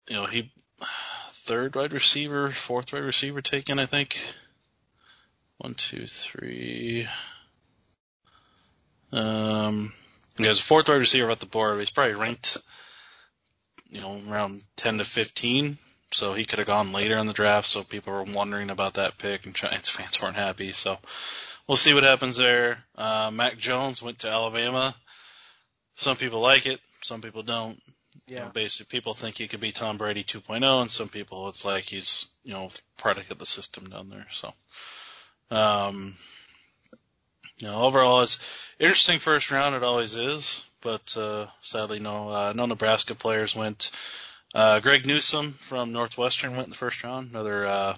[0.09, 0.53] you know, he
[1.33, 4.21] third wide receiver, fourth wide receiver taken, I think.
[5.59, 7.07] One, two, three.
[9.13, 9.93] Um,
[10.39, 11.79] he has a fourth wide receiver at the board.
[11.79, 12.57] He's probably ranked,
[13.89, 15.79] you know, around 10 to 15.
[16.13, 17.69] So he could have gone later in the draft.
[17.69, 20.73] So people were wondering about that pick, and Giants fans weren't happy.
[20.73, 20.99] So
[21.67, 22.79] we'll see what happens there.
[22.97, 24.95] Uh, Mac Jones went to Alabama.
[26.01, 27.79] Some people like it, some people don't.
[28.27, 28.39] Yeah.
[28.39, 31.63] You know, basically, people think he could be Tom Brady 2.0, and some people it's
[31.63, 34.27] like he's you know product of the system down there.
[34.31, 34.55] So,
[35.51, 36.15] um,
[37.59, 38.39] you know, overall, it's
[38.79, 39.75] interesting first round.
[39.75, 43.91] It always is, but uh, sadly, no uh, no Nebraska players went.
[44.55, 47.29] Uh, Greg Newsome from Northwestern went in the first round.
[47.31, 47.97] Another uh,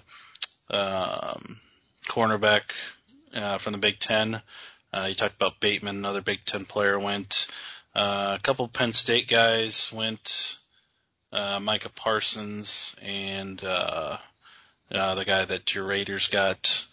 [0.69, 1.57] um,
[2.07, 2.63] cornerback
[3.33, 4.41] uh, from the Big Ten.
[4.91, 7.47] Uh, you talked about Bateman, another Big Ten player went.
[7.95, 10.57] Uh, a couple Penn State guys went.
[11.31, 14.17] Uh, Micah Parsons and uh,
[14.93, 16.85] uh, the guy that your Raiders got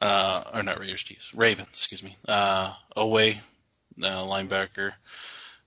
[0.00, 3.36] uh, or not Raiders, excuse, Ravens, excuse me, uh, Oweh,
[4.02, 4.92] uh, linebacker.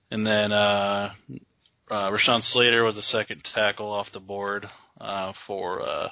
[0.09, 1.13] And then, uh,
[1.89, 4.67] uh, Rashawn Slater was the second tackle off the board,
[4.99, 6.09] uh, for, uh,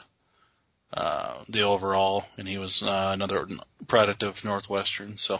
[0.93, 3.47] uh, the overall, and he was, uh, another
[3.87, 5.17] product of Northwestern.
[5.17, 5.39] So,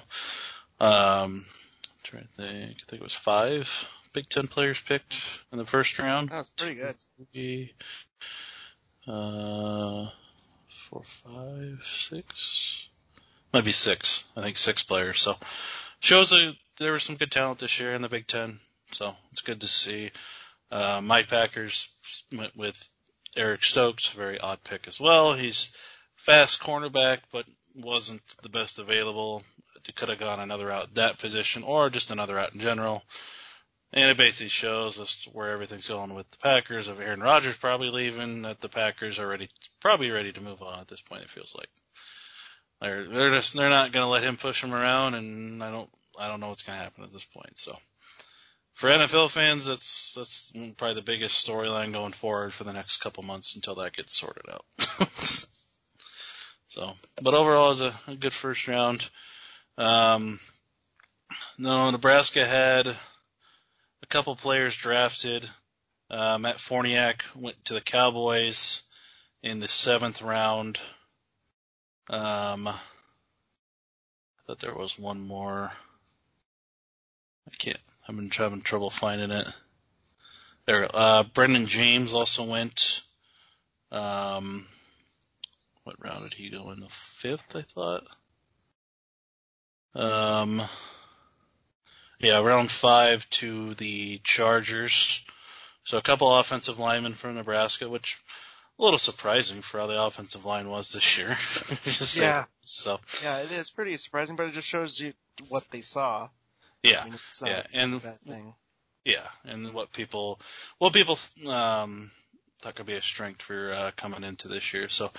[0.80, 1.46] um,
[2.10, 5.16] trying to think, I think it was five Big Ten players picked
[5.52, 6.30] in the first round.
[6.30, 7.70] That's pretty good.
[9.08, 10.10] Uh,
[10.90, 12.88] four, five, six.
[13.54, 14.24] Might be six.
[14.36, 15.22] I think six players.
[15.22, 15.36] So
[16.00, 18.60] shows that there was some good talent this year in the Big Ten.
[18.92, 20.12] So it's good to see.
[20.72, 21.90] Uh, my Packers
[22.36, 22.92] went with
[23.36, 25.34] Eric Stokes, very odd pick as well.
[25.34, 25.72] He's
[26.16, 27.46] fast cornerback, but
[27.76, 29.44] wasn't the best available.
[29.90, 33.04] It could have gone another route that position or just another route in general.
[33.92, 36.88] And it basically shows us where everything's going with the Packers.
[36.88, 39.50] Of Aaron Rodgers probably leaving, that the Packers are ready,
[39.80, 41.24] probably ready to move on at this point.
[41.24, 41.70] It feels like
[42.80, 45.90] they're they're just they're not going to let him push him around, and I don't
[46.20, 47.58] I don't know what's going to happen at this point.
[47.58, 47.76] So
[48.76, 53.24] for NFL fans, that's that's probably the biggest storyline going forward for the next couple
[53.24, 54.66] months until that gets sorted out.
[56.68, 59.10] so, but overall, it's a, a good first round.
[59.80, 60.42] Um,
[61.58, 65.50] no, Nebraska had a couple players drafted.
[66.10, 68.84] Uh, Matt Farniok went to the Cowboys
[69.42, 70.78] in the seventh round.
[72.10, 72.76] Um, I
[74.46, 75.72] thought there was one more.
[77.48, 77.80] I can't.
[78.06, 79.48] I've been having trouble finding it.
[80.66, 83.02] There, uh, Brenden Jaimes also went.
[83.94, 84.68] Um,
[85.86, 86.82] what round did he go in?
[86.82, 88.04] The fifth, I thought.
[89.96, 90.62] Um,
[92.20, 95.26] yeah, round five to the Chargers.
[95.84, 98.20] So a couple offensive linemen from Nebraska, which
[98.78, 101.36] a little surprising for how the offensive line was this year.
[102.24, 102.46] yeah.
[102.62, 105.14] So yeah, it is pretty surprising, but it just shows you
[105.50, 106.30] what they saw.
[106.84, 108.54] Yeah, I mean, yeah, and that thing.
[109.04, 110.40] Yeah, and what people,
[110.78, 112.12] what people um,
[112.62, 114.88] thought could be a strength for uh, coming into this year.
[114.88, 115.12] So,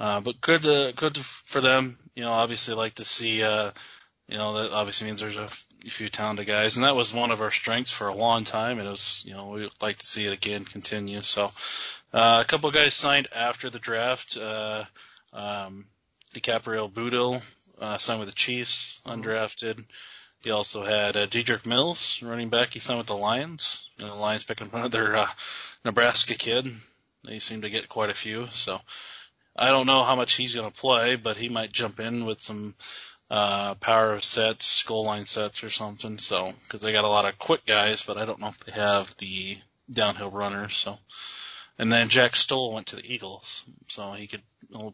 [0.00, 1.98] uh, but good, to, good for them.
[2.14, 3.42] You know, obviously like to see.
[3.42, 3.70] Uh,
[4.28, 5.48] you know, that obviously means there's a
[5.88, 8.78] few talented guys, and that was one of our strengths for a long time.
[8.78, 11.22] And it was, you know, we'd like to see it again continue.
[11.22, 11.50] So,
[12.12, 14.36] uh, a couple of guys signed after the draft.
[14.36, 14.84] Uh,
[15.32, 15.86] um,
[16.34, 17.40] Dicaprio Bootle
[17.80, 19.84] uh, signed with the Chiefs, undrafted.
[20.42, 22.72] He also had uh, Dedrick Mills, running back.
[22.72, 23.88] He signed with the Lions.
[23.98, 25.28] And the Lions picking up another uh,
[25.84, 26.66] Nebraska kid.
[27.24, 28.46] They seem to get quite a few.
[28.48, 28.80] So
[29.54, 32.42] I don't know how much he's going to play, but he might jump in with
[32.42, 32.74] some
[33.30, 36.18] uh, power of sets, goal line sets, or something.
[36.18, 38.72] So because they got a lot of quick guys, but I don't know if they
[38.72, 39.58] have the
[39.90, 40.76] downhill runners.
[40.76, 40.98] So.
[41.78, 44.42] And then Jack Stoll went to the Eagles, so he could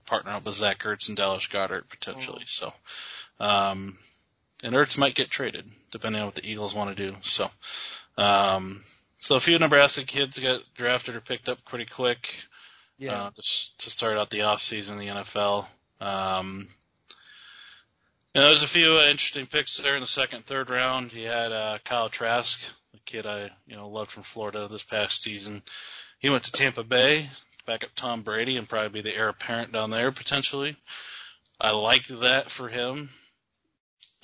[0.06, 2.42] partner up with Zach Ertz and Dallas Goedert potentially.
[2.46, 2.72] So,
[3.38, 3.98] um,
[4.64, 7.16] and Ertz might get traded depending on what the Eagles want to do.
[7.20, 7.48] So,
[8.18, 8.82] um,
[9.18, 12.34] so a few Nebraska kids got drafted or picked up pretty quick.
[12.98, 13.24] Yeah.
[13.24, 15.66] Uh, to, to start out the off season in the NFL.
[16.00, 16.68] Um,
[18.34, 21.12] and there's a few uh, interesting picks there in the second, third round.
[21.12, 22.60] You had uh, Kyle Trask,
[22.92, 25.62] the kid I you know loved from Florida this past season.
[26.18, 27.28] He went to Tampa Bay,
[27.66, 30.76] back up Tom Brady, and probably be the heir apparent down there potentially.
[31.60, 33.10] I like that for him.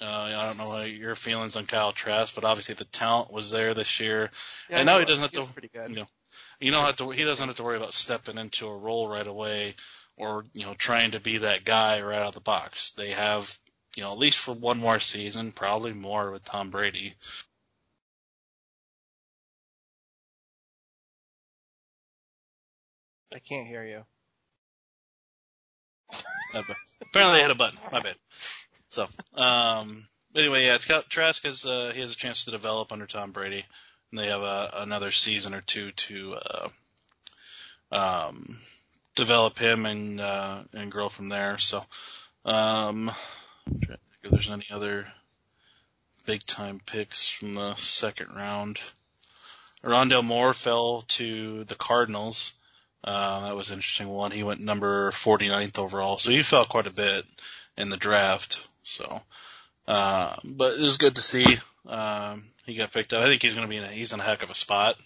[0.00, 3.74] Uh, I don't know your feelings on Kyle Trask, but obviously the talent was there
[3.74, 4.30] this year,
[4.70, 5.52] Yeah, and now he doesn't have he to.
[5.52, 5.90] pretty good.
[5.90, 6.06] You know,
[6.60, 7.10] you don't have to.
[7.10, 9.74] He doesn't have to worry about stepping into a role right away,
[10.16, 12.92] or you know, trying to be that guy right out of the box.
[12.92, 13.58] They have,
[13.98, 17.14] you know, at least for one more season, probably more with Tom Brady.
[23.34, 24.04] I can't hear you.
[27.02, 27.80] Apparently, I hit a button.
[27.90, 28.14] My bad.
[28.88, 33.32] So, um, anyway, yeah, Trask has uh, he has a chance to develop under Tom
[33.32, 33.64] Brady,
[34.12, 36.68] and they have a, another season or two to uh,
[37.90, 38.58] um,
[39.16, 41.58] develop him and uh, and grow from there.
[41.58, 41.84] So,
[42.44, 43.10] um,
[43.68, 45.06] Think if there's any other
[46.26, 48.80] big time picks from the second round.
[49.82, 52.52] Rondale Moore fell to the Cardinals.
[53.04, 54.32] Uh, that was an interesting one.
[54.32, 57.24] He went number 49th overall, so he fell quite a bit
[57.76, 58.66] in the draft.
[58.82, 59.22] So,
[59.86, 63.22] uh, but it was good to see um, he got picked up.
[63.22, 64.96] I think he's going to be in a, he's in a heck of a spot.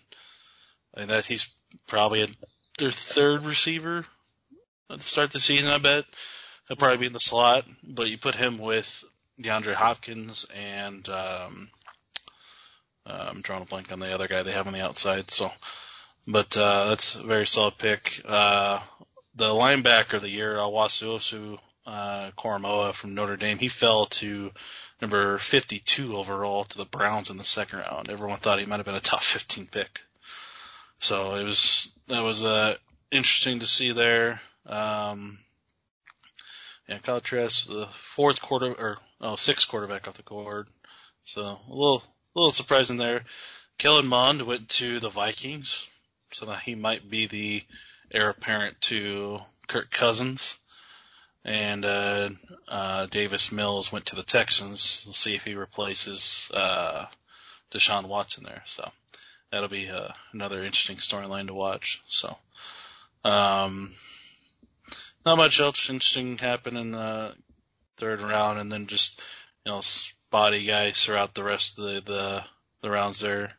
[0.95, 1.49] I mean, that he's
[1.87, 2.29] probably a,
[2.79, 4.05] their third receiver
[4.91, 5.71] at the start of the season.
[5.71, 6.05] I bet
[6.73, 9.05] he'll probably be in the slot, but you put him with
[9.39, 11.69] DeAndre Hopkins and um,
[13.05, 15.31] uh, I'm drawing a blank on the other guy they have on the outside.
[15.31, 15.53] So,
[16.27, 18.23] but uh, that's a very solid pick.
[18.25, 18.81] Uh,
[19.35, 24.51] the linebacker of the year, Awasuosu uh, Koramoah from Notre Dame, he fell to
[25.03, 28.11] number 52 overall to the Browns in the second round.
[28.11, 30.01] Everyone thought he might have been a top 15 pick.
[31.01, 32.77] So it was that was uh,
[33.11, 34.41] interesting to see there.
[34.65, 35.39] Um,
[36.89, 40.69] yeah, Kyle Trask, the fourth quarter or oh sixth quarterback off the board.
[41.25, 42.03] So a little
[42.35, 43.23] a little surprising there.
[43.79, 45.87] Kellen Mond went to the Vikings,
[46.33, 47.63] so that he might be the
[48.13, 50.59] heir apparent to Kirk Cousins.
[51.45, 52.31] And uh,
[52.69, 55.03] uh, Davis Mills went to the Texans.
[55.05, 57.07] We'll see if he replaces uh,
[57.73, 58.63] Deshaun Watson there.
[58.65, 58.89] So
[59.51, 62.03] that'll be uh, another interesting storyline to watch.
[62.07, 62.37] So
[63.25, 63.93] um,
[65.25, 67.35] not much else interesting happened in the
[67.97, 69.21] third round, and then just
[69.65, 72.45] you know spotty guys throughout the rest of the the,
[72.83, 73.53] the rounds there.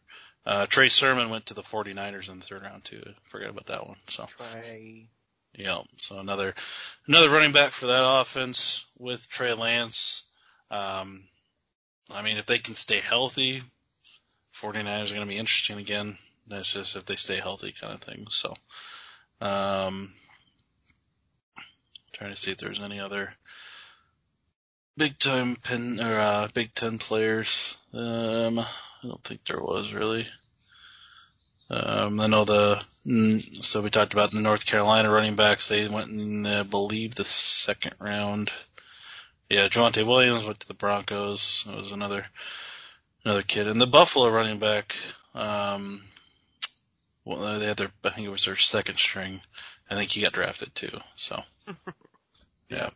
[0.46, 3.02] Uh, Trey Sermon went to the 49ers in the third round too.
[3.30, 3.98] Forget about that one.
[4.10, 4.26] So.
[4.26, 5.08] Trey.
[5.56, 5.82] Yeah.
[5.98, 6.56] So another
[7.08, 10.24] another running back for that offense with Trey Lance.
[10.70, 11.24] Um,
[12.12, 13.62] I mean, if they can stay healthy,
[14.56, 16.18] 49ers are going to be interesting again.
[16.48, 18.28] That's just if they stay healthy kind of thing.
[18.30, 18.56] So,
[19.40, 20.14] um,
[22.14, 23.34] trying to see if there's any other
[24.98, 27.78] big time pen or uh, Big Ten players.
[27.94, 30.28] Um, I don't think there was really.
[31.70, 35.68] Um, I know the so we talked about the North Carolina running backs.
[35.68, 38.52] They went in, I believe, the second round.
[39.50, 41.66] Yeah, Javonte Williams went to the Broncos.
[41.68, 42.26] That was another
[43.26, 44.96] another kid, and the Buffalo running back.
[45.36, 46.04] Um,
[47.26, 49.42] well, they had their, I think it was their second string.
[49.90, 50.98] I think he got drafted too.
[51.16, 51.42] So,
[52.70, 52.90] yeah.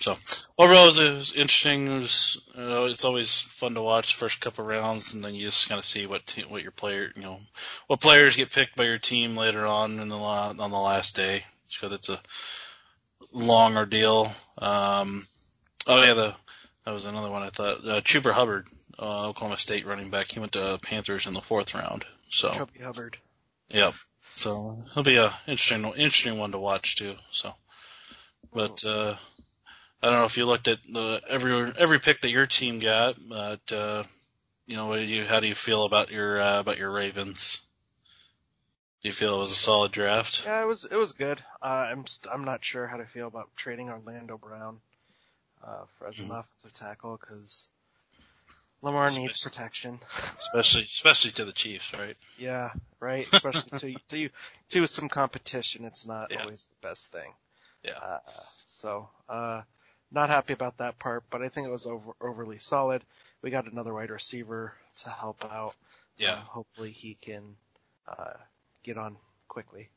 [0.00, 0.16] So
[0.58, 1.86] overall, it was, it was interesting.
[1.86, 5.46] It was, you know, it's always fun to watch first couple rounds, and then you
[5.46, 7.40] just kind of see what te- what your player, you know,
[7.86, 11.14] what players get picked by your team later on in the la- on the last
[11.14, 12.20] day, because it's a
[13.32, 14.32] long ordeal.
[14.58, 15.26] Um,
[15.86, 16.34] oh yeah, the
[16.84, 17.78] that was another one I thought.
[17.86, 18.68] Uh, Chuba Hubbard,
[18.98, 22.04] uh, Oklahoma State running back, he went to Panthers in the fourth round.
[22.30, 23.16] So Chubby Hubbard.
[23.70, 23.94] Yep.
[24.36, 27.14] So he'll be a interesting interesting one to watch too.
[27.30, 27.54] So,
[28.54, 29.16] but uh,
[30.02, 33.16] I don't know if you looked at the every every pick that your team got,
[33.28, 34.04] but uh,
[34.66, 37.60] you know, what do you how do you feel about your uh, about your Ravens?
[39.02, 40.44] Do you feel it was a solid draft?
[40.46, 41.38] Yeah, it was it was good.
[41.62, 44.78] Uh, I'm st- I'm not sure how to feel about trading Orlando Brown
[45.62, 46.38] uh, for, as an Mhm.
[46.40, 47.68] offensive tackle because
[48.80, 50.00] Lamar Especially- needs protection.
[50.38, 52.16] Especially especially to the Chiefs, right?
[52.38, 53.26] Yeah, right.
[53.32, 54.30] Especially to to you
[54.70, 56.42] to some competition, it's not Yeah.
[56.42, 57.32] always the best thing.
[57.84, 57.98] Yeah.
[58.00, 58.18] Uh,
[58.66, 59.62] so, uh,
[60.10, 63.02] not happy about that part, but I think it was over, overly solid.
[63.42, 64.72] We got another wide receiver
[65.02, 65.74] to help out.
[66.16, 66.34] Yeah.
[66.34, 67.56] Um, hopefully he can
[68.06, 68.34] uh,
[68.82, 69.16] get on
[69.48, 69.88] quickly.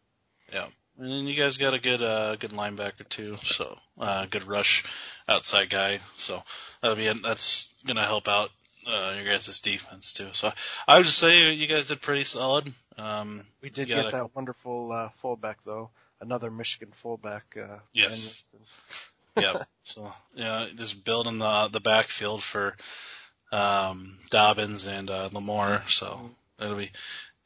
[0.52, 0.68] Yeah.
[1.00, 4.84] And then you guys got a good uh good linebacker too, so uh good rush
[5.28, 6.00] outside guy.
[6.18, 6.42] So
[6.82, 8.50] that'll be that's gonna help out
[8.88, 10.30] uh your guys' defense too.
[10.32, 10.52] So
[10.88, 12.74] I would just say you guys did pretty solid.
[12.98, 17.56] Um We did get that wonderful uh, fullback though, another Michigan fullback.
[17.62, 18.44] Uh, Yes.
[19.38, 19.64] Yeah.
[19.84, 22.76] So yeah, just building the the backfield for
[23.54, 25.82] um Dobbins and uh Lamar.
[25.88, 26.92] So it'll be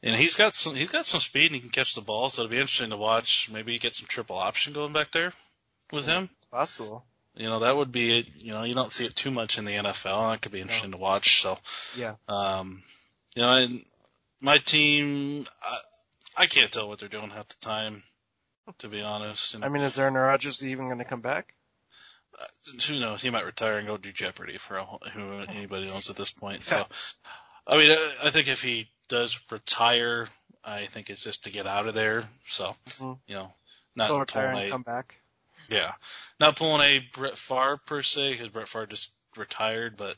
[0.02, 2.42] and he's got some he's got some speed and he can catch the ball, so
[2.42, 3.48] it'll be interesting to watch.
[3.52, 5.32] Maybe get some triple option going back there
[5.92, 6.28] with him.
[6.38, 7.04] It's possible.
[7.36, 9.72] You know, that would be, you know, you don't see it too much in the
[9.72, 10.32] NFL.
[10.32, 11.40] That could be interesting to watch.
[11.40, 11.58] So,
[11.96, 12.16] Yeah.
[12.28, 12.82] um,
[13.36, 13.84] you know, and
[14.42, 15.78] my team, I,
[16.36, 18.02] I can't tell what they're doing half the time,
[18.78, 19.54] to be honest.
[19.54, 21.54] And I mean, is Aaron Rodgers even going to come back?
[22.88, 23.22] who knows?
[23.22, 26.64] He might retire and go do Jeopardy for a, who anybody knows at this point.
[26.64, 26.84] So,
[27.66, 30.26] I mean, I, I think if he does retire,
[30.64, 32.24] I think it's just to get out of there.
[32.46, 33.18] So, Mhm.
[33.26, 33.52] you know,
[33.94, 35.16] not He'll retire pulling and a, come back.
[35.68, 35.92] Yeah,
[36.40, 40.16] not pulling a Brett Favre per se, because Brett Favre just retired, but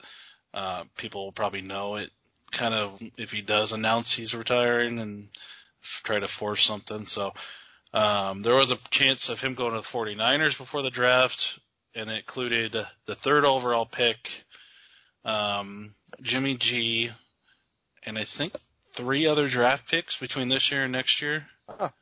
[0.55, 2.11] uh, people will probably know it.
[2.53, 5.29] Kind of if he does announce he's retiring and
[5.83, 7.05] f- try to force something.
[7.05, 7.35] So
[7.95, 11.61] um, there was a chance of him going to the 49ers before the draft,
[11.95, 12.73] and it included
[13.07, 14.45] the third overall pick,
[15.25, 17.11] um, Jimmy G,
[18.03, 18.55] and I think
[18.93, 21.47] three other draft picks between this year and next year.
[21.69, 21.93] Oh.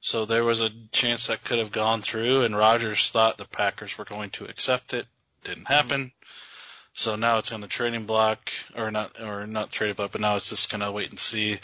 [0.00, 3.98] So there was a chance that could have gone through, and Rodgers thought the Packers
[3.98, 5.06] were going to accept it.
[5.42, 6.12] Didn't happen.
[6.94, 10.36] So now it's on the trading block, or not, or not trading block, but now
[10.36, 11.58] it's just gonna wait and see.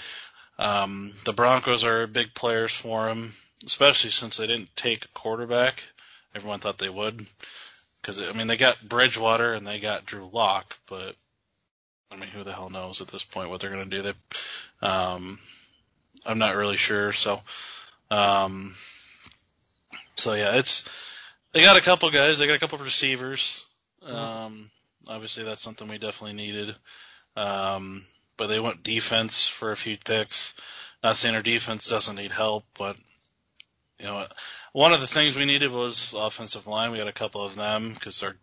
[0.58, 3.32] Um, the Broncos are big players for him,
[3.64, 5.82] especially since they didn't take a quarterback.
[6.34, 7.26] Everyone thought they would,
[8.00, 11.14] because I mean they got Bridgewater and they got Drew Lock, but
[12.10, 14.02] I mean who the hell knows at this point what they're gonna do?
[14.02, 14.12] They,
[14.82, 15.38] um,
[16.26, 17.12] I'm not really sure.
[17.12, 17.40] So,
[18.10, 18.74] um,
[20.16, 20.88] so yeah, it's
[21.52, 22.38] they got a couple guys.
[22.38, 23.62] They got a couple receivers.
[24.04, 24.70] Um,
[25.08, 26.74] obviously that's something we definitely needed.
[27.36, 28.06] Um,
[28.36, 30.54] but they went defense for a few picks.
[31.02, 32.96] Not saying our defense doesn't need help, but
[33.98, 34.26] you know,
[34.72, 36.90] one of the things we needed was offensive line.
[36.90, 38.36] We got a couple of them because they're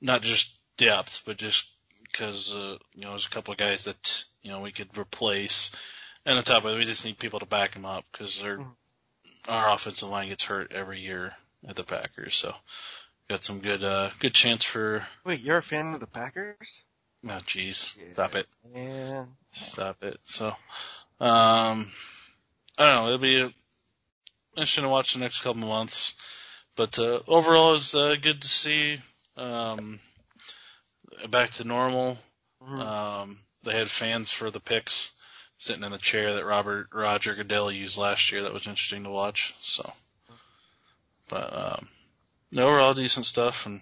[0.00, 1.68] not just depth, but just
[2.02, 5.70] because uh, you know there's a couple of guys that you know we could replace.
[6.26, 8.58] And on top of it, we just need people to back them up because they're
[8.58, 8.74] Mhm.
[9.48, 11.32] our offensive line gets hurt every year
[11.68, 12.34] at the Packers.
[12.36, 12.54] So
[13.28, 15.06] got some good uh good chance for.
[15.24, 16.84] Wait, you're a fan of the Packers?
[17.26, 18.12] Oh, jeez, Yeah.
[18.12, 18.46] stop it.
[18.72, 19.28] Man.
[19.52, 20.20] Stop it.
[20.24, 20.48] So,
[21.20, 21.90] um,
[22.78, 23.06] I don't know.
[23.06, 23.54] It'll be
[24.56, 26.14] interesting to watch the next couple of months.
[26.76, 29.00] But uh, overall, it's uh, good to see
[29.36, 30.00] um,
[31.28, 32.18] back to normal.
[32.62, 32.80] Mhm.
[32.80, 35.12] Um, they had fans for the picks
[35.58, 38.42] sitting in the chair that Robert Roger Goodell used last year.
[38.42, 39.54] That was interesting to watch.
[39.60, 39.92] So,
[41.28, 41.88] but um,
[42.56, 43.80] overall decent stuff, and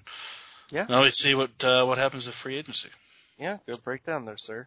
[0.71, 0.87] Yeah.
[0.89, 2.91] now we see what uh, what happens with free agency.
[3.39, 4.67] Yeah, good breakdown there, sir.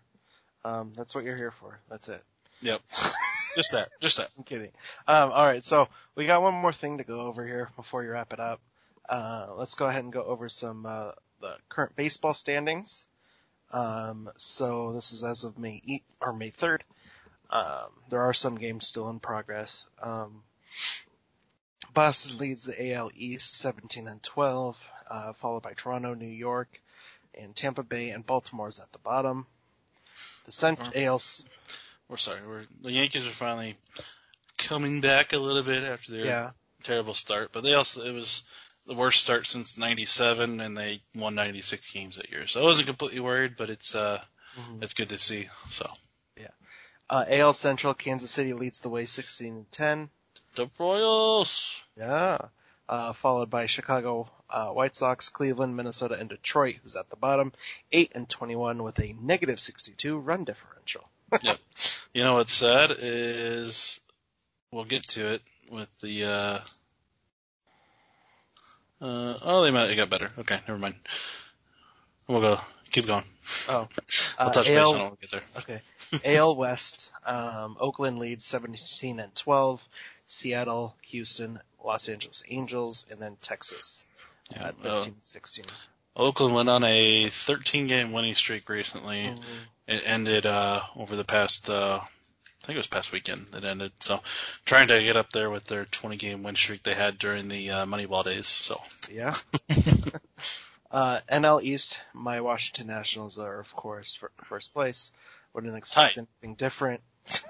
[0.63, 1.79] Um, that's what you're here for.
[1.89, 2.23] That's it.
[2.61, 2.81] Yep,
[3.55, 4.29] just that, just that.
[4.37, 4.71] I'm kidding.
[5.07, 8.11] Um, all right, so we got one more thing to go over here before you
[8.11, 8.61] wrap it up.
[9.07, 11.11] Uh, let's go ahead and go over some uh,
[11.41, 13.05] the current baseball standings.
[13.71, 16.81] Um, so this is as of May 8th or May 3rd.
[17.49, 19.85] Um, there are some games still in progress.
[20.01, 20.43] Um,
[21.95, 26.81] Boston leads the AL East 17 and 12, uh, followed by Toronto, New York,
[27.33, 29.47] and Tampa Bay and Baltimore is at the bottom.
[30.45, 31.21] The Central AL
[32.07, 33.75] We're sorry, we're the Yankees are finally
[34.57, 36.51] coming back a little bit after their yeah
[36.83, 38.43] terrible start, but they also it was
[38.85, 42.45] the worst start since '97, and they won 96 games that year.
[42.45, 44.21] So I wasn't completely worried, but it's uh
[44.57, 44.83] Mhm.
[44.83, 45.49] it's good to see.
[45.71, 45.89] So
[46.37, 46.51] yeah,
[47.09, 50.09] Uh, AL Central, Kansas City leads the way 16 and 10.
[50.55, 51.83] The Royals.
[51.97, 52.37] Yeah.
[52.87, 57.51] Uh, followed by Chicago, uh, White Sox, Cleveland, Minnesota, and Detroit, who's at the bottom,
[57.91, 61.03] 8 and 21 with a negative 62 run differential.
[61.41, 61.57] Yep.
[62.13, 63.99] You know what's sad is
[64.71, 65.41] we'll get to it
[65.71, 66.59] with the uh
[69.01, 70.29] uh oh they might it got better.
[70.37, 70.95] Okay, never mind.
[72.27, 72.59] We'll go
[72.91, 73.23] keep going.
[73.67, 73.87] Oh.
[74.39, 75.41] I'll Uh, touch base AL on it when we get there.
[76.21, 76.35] Okay.
[76.37, 79.83] AL West, um, Oakland leads 17 and 12,
[80.27, 84.05] Seattle, Houston, Los Angeles Angels, and then Texas
[84.51, 85.65] Yeah, at uh, 13 and 16.
[86.15, 89.23] Oakland went on a 13 game winning streak recently.
[89.25, 89.39] Mhm.
[89.87, 93.91] It ended uh over the past uh I think it was past weekend that ended.
[93.99, 94.19] So
[94.65, 97.69] trying to get up there with their 20 game win streak they had during the
[97.69, 98.47] uh, Moneyball days.
[98.47, 99.35] So Yeah.
[100.91, 105.11] uh, NL East, my Washington Nationals are, of course, fir- first place.
[105.53, 106.27] Wouldn't expect Tied.
[106.41, 107.01] anything different.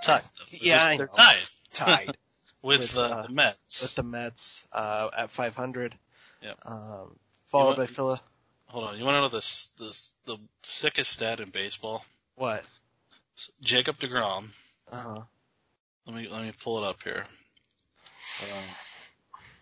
[0.04, 0.22] tied.
[0.52, 1.38] Yeah, I they're tied
[1.72, 2.18] Tied
[2.66, 3.82] with, With, uh, the Mets.
[3.84, 5.96] with the Mets uh, at 500.
[6.42, 6.58] Yep.
[6.66, 7.16] Um,
[7.48, 8.22] followed You by Phila.
[8.68, 12.04] Hold on, you want to know this this the sickest stat in baseball?
[12.36, 12.66] What?
[13.62, 14.48] Jacob deGrom.
[14.92, 15.22] Uh huh.
[16.08, 17.24] Let me let me pull it up here.
[18.42, 18.64] Um,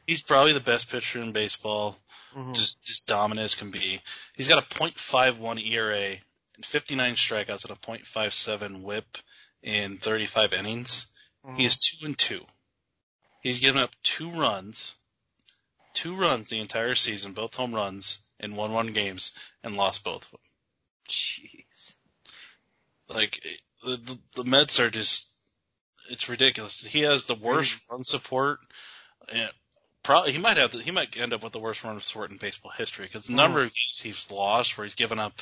[0.07, 1.97] he's probably the best pitcher in baseball.
[2.33, 3.99] hmm just just dominant as can be.
[4.35, 6.15] He's got a .51 ERA
[6.55, 9.17] and 59 strikeouts and a .57 WHIP
[9.61, 11.07] in 35 innings.
[11.45, 11.57] Mm-hmm.
[11.57, 12.41] He is two and two.
[13.43, 14.95] He's given up two runs,
[15.93, 19.33] two runs the entire season, both home runs in one-one games,
[19.63, 20.39] and lost both of them.
[21.09, 21.95] Jeez.
[23.09, 23.43] Like
[23.83, 25.29] the, the the Mets are just
[26.09, 26.83] it's ridiculous.
[26.85, 27.93] He has the worst mm-hmm.
[27.93, 28.59] run support.
[29.31, 29.51] And
[30.03, 32.37] probably he might have the, he might end up with the worst run support in
[32.37, 33.73] baseball history because the number of mm-hmm.
[33.73, 35.41] games he's lost where he's given up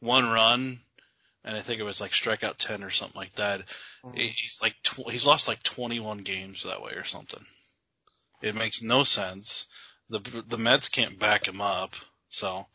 [0.00, 0.80] one run,
[1.44, 3.62] and I think it was like strikeout ten or something like that.
[4.04, 4.18] Mhm.
[4.18, 7.44] He's like tw- he's lost like 21 games that way or something.
[8.42, 9.66] It makes no sense.
[10.08, 11.94] The the Mets can't back him up.
[12.30, 12.66] So,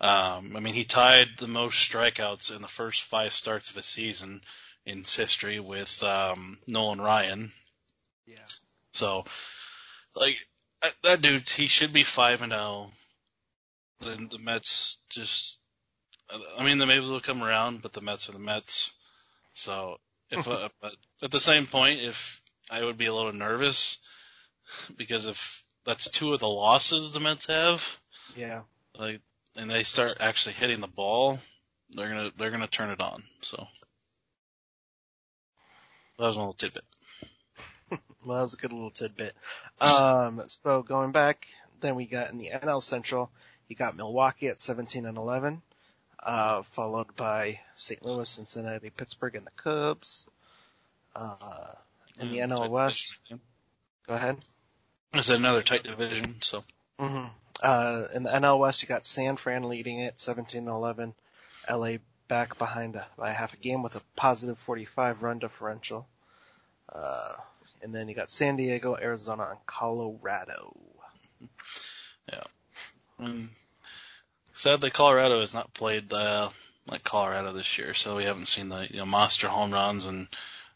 [0.00, 3.82] um, I mean, he tied the most strikeouts in the first five starts of a
[3.82, 4.42] season
[4.84, 7.52] in history with um, Nolan Ryan.
[8.26, 8.46] Yeah.
[8.92, 9.24] So,
[10.14, 10.38] like
[10.82, 12.90] that, that dude, he should be five and zero.
[14.00, 15.58] Then the Mets just,
[16.58, 18.92] I mean, maybe they'll come around, but the Mets are the Mets.
[19.54, 19.98] So,
[20.30, 23.98] if uh, but at the same point, if I would be a little nervous
[24.96, 28.00] because if that's two of the losses the Mets have,
[28.34, 28.62] Yeah.
[28.98, 29.20] like,
[29.54, 31.38] and they start actually hitting the ball,
[31.90, 33.22] they're gonna they're gonna turn it on.
[33.42, 33.56] So
[36.18, 36.84] that was a little tidbit.
[38.24, 39.36] Well, that was a good little tidbit.
[39.80, 41.46] Um, so going back,
[41.80, 43.30] then we got in the NL Central,
[43.68, 45.62] you got Milwaukee at 17 and 11,
[46.22, 48.04] uh, followed by St.
[48.04, 50.26] Louis, Cincinnati, Pittsburgh, and the Cubs.
[51.14, 51.72] Uh,
[52.18, 53.16] in the Mm, NL West,
[54.06, 54.38] go ahead.
[55.14, 56.64] It's another tight division, so
[56.98, 57.26] hmm
[57.62, 61.14] Uh, in the NL West, you got San Fran leading it, 17-11.
[61.68, 61.98] LA
[62.28, 66.06] back behind a, by half a game with a positive 45 run differential.
[66.92, 67.34] Uh,
[67.82, 70.76] and then you got San Diego, Arizona, and Colorado.
[73.18, 73.50] And
[74.56, 76.48] sadly, Colorado has not played uh,
[76.86, 80.28] like Colorado this year, so we haven't seen the you know, monster home runs and,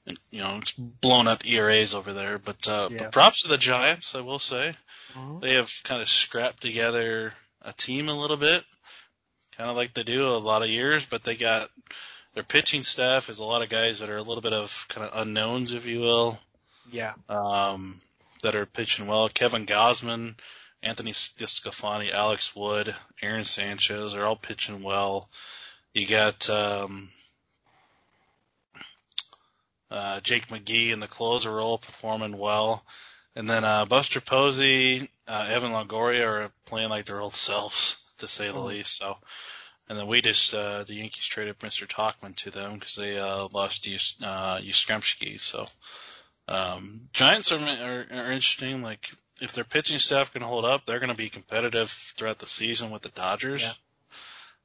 [0.07, 2.39] and you know it's blown up ERAs over there.
[2.39, 2.99] But, uh, Yeah.
[3.05, 4.75] but props to the Giants, I will say.
[5.15, 5.41] Mhm.
[5.41, 8.65] They have kind of scrapped together a team a little bit,
[9.57, 11.05] kind of like they do a lot of years.
[11.07, 11.71] But they got
[12.35, 15.07] their pitching staff is a lot of guys that are a little bit of kind
[15.07, 16.39] of unknowns, if you will
[16.93, 17.15] Yeah.
[17.29, 18.01] um,
[18.43, 19.29] that are pitching well.
[19.29, 20.37] Kevin Gausman
[20.83, 25.29] Anthony DeSclafani, Alex Wood, Aaron Sanchez are all pitching well.
[25.93, 27.11] You got um,
[29.91, 32.85] uh, Jake McGee in the closer role performing well.
[33.37, 38.29] And then uh, Buster Posey, uh, Evan Longoria are playing like their old selves, to
[38.29, 38.65] say the Oh.
[38.65, 38.97] least.
[38.99, 39.17] So,
[39.89, 41.87] and then we just uh, the Yankees traded Mr.
[41.87, 45.39] Tauchman to them because they uh, lost Yus- uh, Yastrzemski.
[45.41, 45.67] So,
[46.49, 48.83] um, Giants are, are are interesting.
[48.83, 49.11] Like
[49.41, 52.91] if their pitching staff can hold up, they're going to be competitive throughout the season
[52.91, 53.79] with the Dodgers.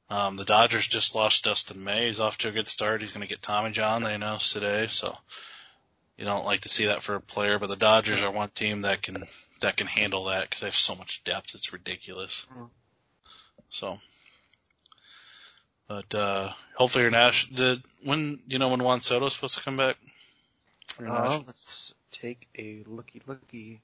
[0.09, 2.07] Um, the Dodgers just lost Dustin May.
[2.07, 3.01] He's off to a good start.
[3.01, 4.03] He's going to get Tommy John.
[4.03, 5.17] They announced today, so
[6.17, 7.57] you don't like to see that for a player.
[7.57, 9.23] But the Dodgers are one team that can
[9.61, 11.55] that can handle that because they have so much depth.
[11.55, 12.45] It's ridiculous.
[12.53, 12.69] Mhm.
[13.69, 13.99] So,
[15.87, 19.77] but uh, hopefully your Nash did when you know when Juan Soto's supposed to come
[19.77, 19.97] back.
[21.03, 23.81] Uh, let's take a looky looky.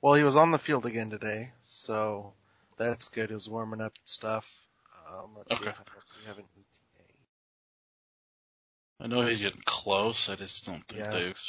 [0.00, 2.32] Well, he was on the field again today, so
[2.76, 3.30] that's good.
[3.30, 4.48] He was warming up and stuff.
[5.08, 5.70] Um, see Okay.
[5.70, 5.76] if
[6.16, 7.04] we have an ETA.
[9.00, 10.28] I know he's getting close.
[10.28, 11.10] I just don't think Yeah.
[11.10, 11.40] they've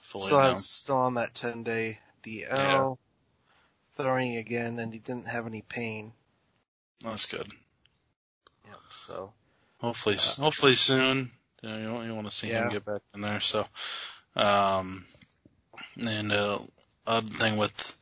[0.00, 0.76] fully Still, has, announced.
[0.76, 2.98] still on that 10 day DL.
[3.96, 6.12] Throwing again, and he didn't have any pain.
[7.02, 7.52] That's good.
[8.66, 9.32] Yep, so.
[9.78, 11.30] Hopefully, Uh, hopefully soon.
[11.62, 12.64] You, know, you, want, you want to see Yeah.
[12.64, 13.40] him get back in there.
[13.40, 13.66] So,
[14.36, 15.04] um,
[15.96, 16.58] and uh,
[17.10, 17.96] odd thing with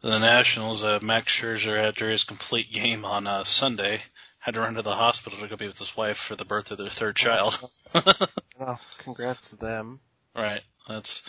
[0.00, 4.00] the Nationals, uh, Max Scherzer after his complete game on uh, Sunday
[4.38, 6.70] had to run to the hospital to go be with his wife for the birth
[6.70, 7.58] of their third child.
[8.58, 10.00] Well, congrats to them.
[10.34, 10.62] right.
[10.88, 11.22] That's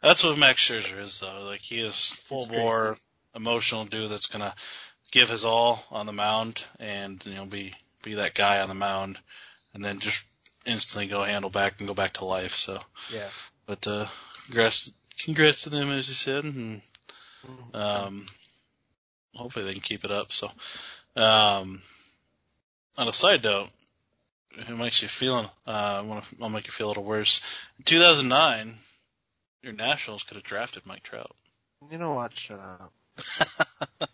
[0.00, 1.42] that's what Max Scherzer is though.
[1.42, 2.96] Like he is full bore
[3.36, 4.54] emotional dude that's gonna
[5.10, 8.74] give his all on the mound and you know be be that guy on the
[8.74, 9.18] mound
[9.74, 10.24] and then just
[10.64, 12.54] instantly go handle back and go back to life.
[12.54, 12.80] So,
[13.12, 13.28] Yeah.
[13.66, 14.06] but uh,
[14.46, 16.82] congrats congrats to them as you said, and
[17.46, 17.74] Mhm.
[17.74, 18.26] um,
[19.34, 20.32] hopefully they can keep it up.
[20.32, 20.50] So,
[21.16, 21.82] um,
[22.98, 23.70] on a side note,
[24.52, 25.46] it makes you feeling.
[25.66, 26.36] Uh, I want to.
[26.42, 27.40] I'll make you feel a little worse.
[27.78, 28.78] In 2009,
[29.62, 31.34] your Nationals could have drafted Mike Trout.
[31.90, 32.36] You know what?
[32.36, 32.92] Shut up.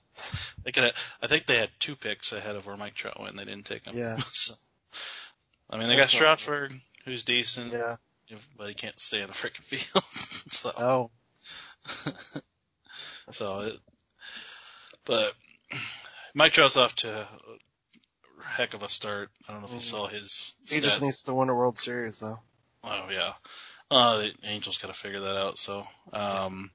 [0.64, 0.84] they could.
[0.84, 3.36] Have, I think they had two picks ahead of where Mike Trout went.
[3.36, 3.96] They didn't take him.
[3.96, 4.16] Yeah.
[4.32, 4.54] so,
[5.70, 6.74] I mean, they got Strasburg,
[7.04, 7.96] who's decent, Yeah.
[8.26, 10.04] He can't stay in the freaking field.
[10.50, 11.10] so, Oh.
[13.30, 13.78] so, it,
[15.04, 15.32] but
[16.34, 17.28] Mike Trout's off to a
[18.44, 19.30] heck of a start.
[19.48, 19.84] I don't know if you Mhm.
[19.84, 20.54] saw his.
[20.68, 22.40] He just needs to win a World Series, though.
[22.84, 23.34] Oh yeah.
[23.90, 25.58] Uh, the Angels got to figure that out.
[25.58, 26.70] So, um,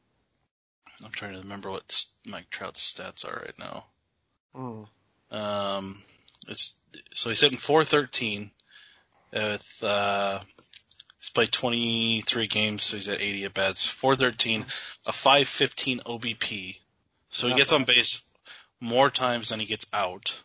[1.04, 3.86] I'm trying to remember what Mike Trout's stats are right now.
[4.56, 4.88] Mm.
[5.32, 6.04] Um,
[6.48, 6.78] it's
[7.14, 8.52] so he's hitting 413
[9.34, 10.40] with uh,
[11.32, 13.88] played 23 games, so he's at 80 at bats.
[13.88, 14.66] 413,
[15.08, 16.80] a 515 OBP.
[17.30, 18.22] So he gets on base
[18.80, 20.42] more times than he gets out.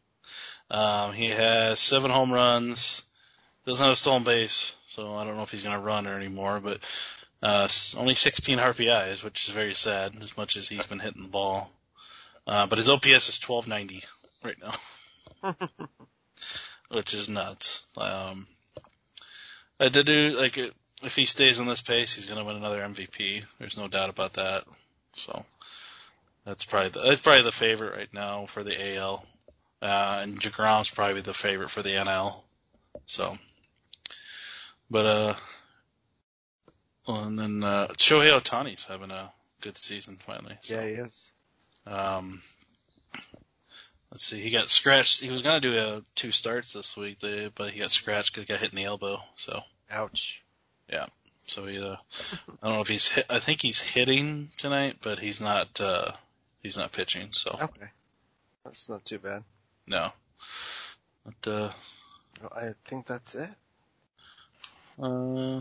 [0.70, 3.02] um, he has seven home runs.
[3.66, 6.16] Doesn't have a stolen base, so I don't know if he's going to run or
[6.16, 6.60] anymore.
[6.60, 6.80] But
[7.42, 11.28] uh, only 16 RBIs, which is very sad, as much as he's been hitting the
[11.28, 11.70] ball.
[12.46, 14.04] Uh, but his OPS is 1290
[14.42, 14.56] right
[15.42, 15.56] now,
[16.90, 17.86] which is nuts.
[17.96, 18.46] Um,
[19.80, 20.58] I did do like
[21.02, 23.44] if he stays on this pace, he's going to win another MVP.
[23.58, 24.64] There's no doubt about that.
[25.12, 25.44] So
[26.44, 29.24] that's probably the, that's probably the favorite right now for the AL,
[29.82, 32.34] uh, and deGrom's probably the favorite for the NL.
[33.06, 33.36] So,
[34.90, 35.34] but uh,
[37.06, 40.56] well, and then uh, Shohei Ohtani's having a good season finally.
[40.62, 40.74] So.
[40.74, 41.32] Yeah, he is.
[41.86, 42.42] Um,
[44.10, 44.40] let's see.
[44.40, 45.20] He got scratched.
[45.20, 47.18] He was gonna do uh two starts this week,
[47.54, 49.22] but he got scratched because he got hit in the elbow.
[49.36, 50.42] So, Ouch.
[50.88, 51.06] Yeah.
[51.46, 51.78] So he.
[51.78, 51.96] Uh,
[52.62, 53.26] I don't know if he's hit.
[53.30, 55.80] I think he's hitting tonight, but he's not.
[55.80, 56.12] Uh,
[56.62, 57.28] he's not pitching.
[57.32, 57.86] So Okay.
[58.64, 59.44] That's not too bad.
[59.86, 60.12] no.
[61.24, 61.72] But uh,
[62.54, 63.50] I think that's it.
[64.98, 65.60] uh,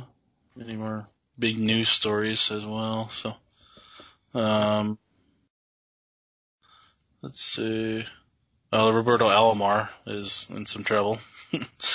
[0.60, 3.10] any more big news stories as well?
[3.10, 3.36] So,
[4.34, 4.98] um,
[7.22, 8.06] let's see.
[8.72, 11.20] Oh, Roberto Alomar is in some trouble.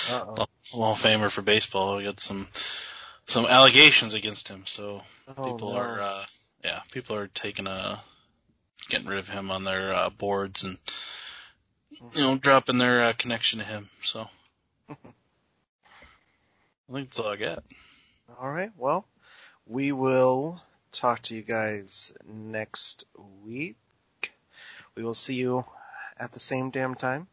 [0.08, 1.96] Hall of Famer for baseball.
[1.96, 2.48] We got some
[3.26, 5.02] some allegations against him, so
[5.36, 5.76] Oh, people no.
[5.78, 6.24] are uh
[6.64, 8.00] yeah, people are taking a
[8.88, 10.78] getting rid of him on their uh, boards and
[12.14, 13.88] you know dropping their uh, connection to him.
[14.02, 14.28] So
[14.90, 14.94] I
[16.92, 17.64] think that's all I got.
[18.40, 18.70] All right.
[18.76, 19.06] Well,
[19.66, 23.04] we will talk to you guys next
[23.44, 23.76] week.
[24.94, 25.64] We will see you
[26.18, 27.26] at the same damn time.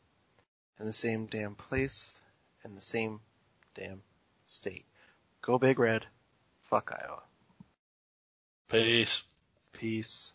[0.79, 2.17] in the same damn place,
[2.63, 3.19] in the same
[3.75, 4.01] damn
[4.47, 4.85] state.
[5.41, 6.05] Go Big Red.
[6.63, 7.21] Fuck Iowa.
[8.69, 9.23] Peace.
[9.73, 10.33] Peace.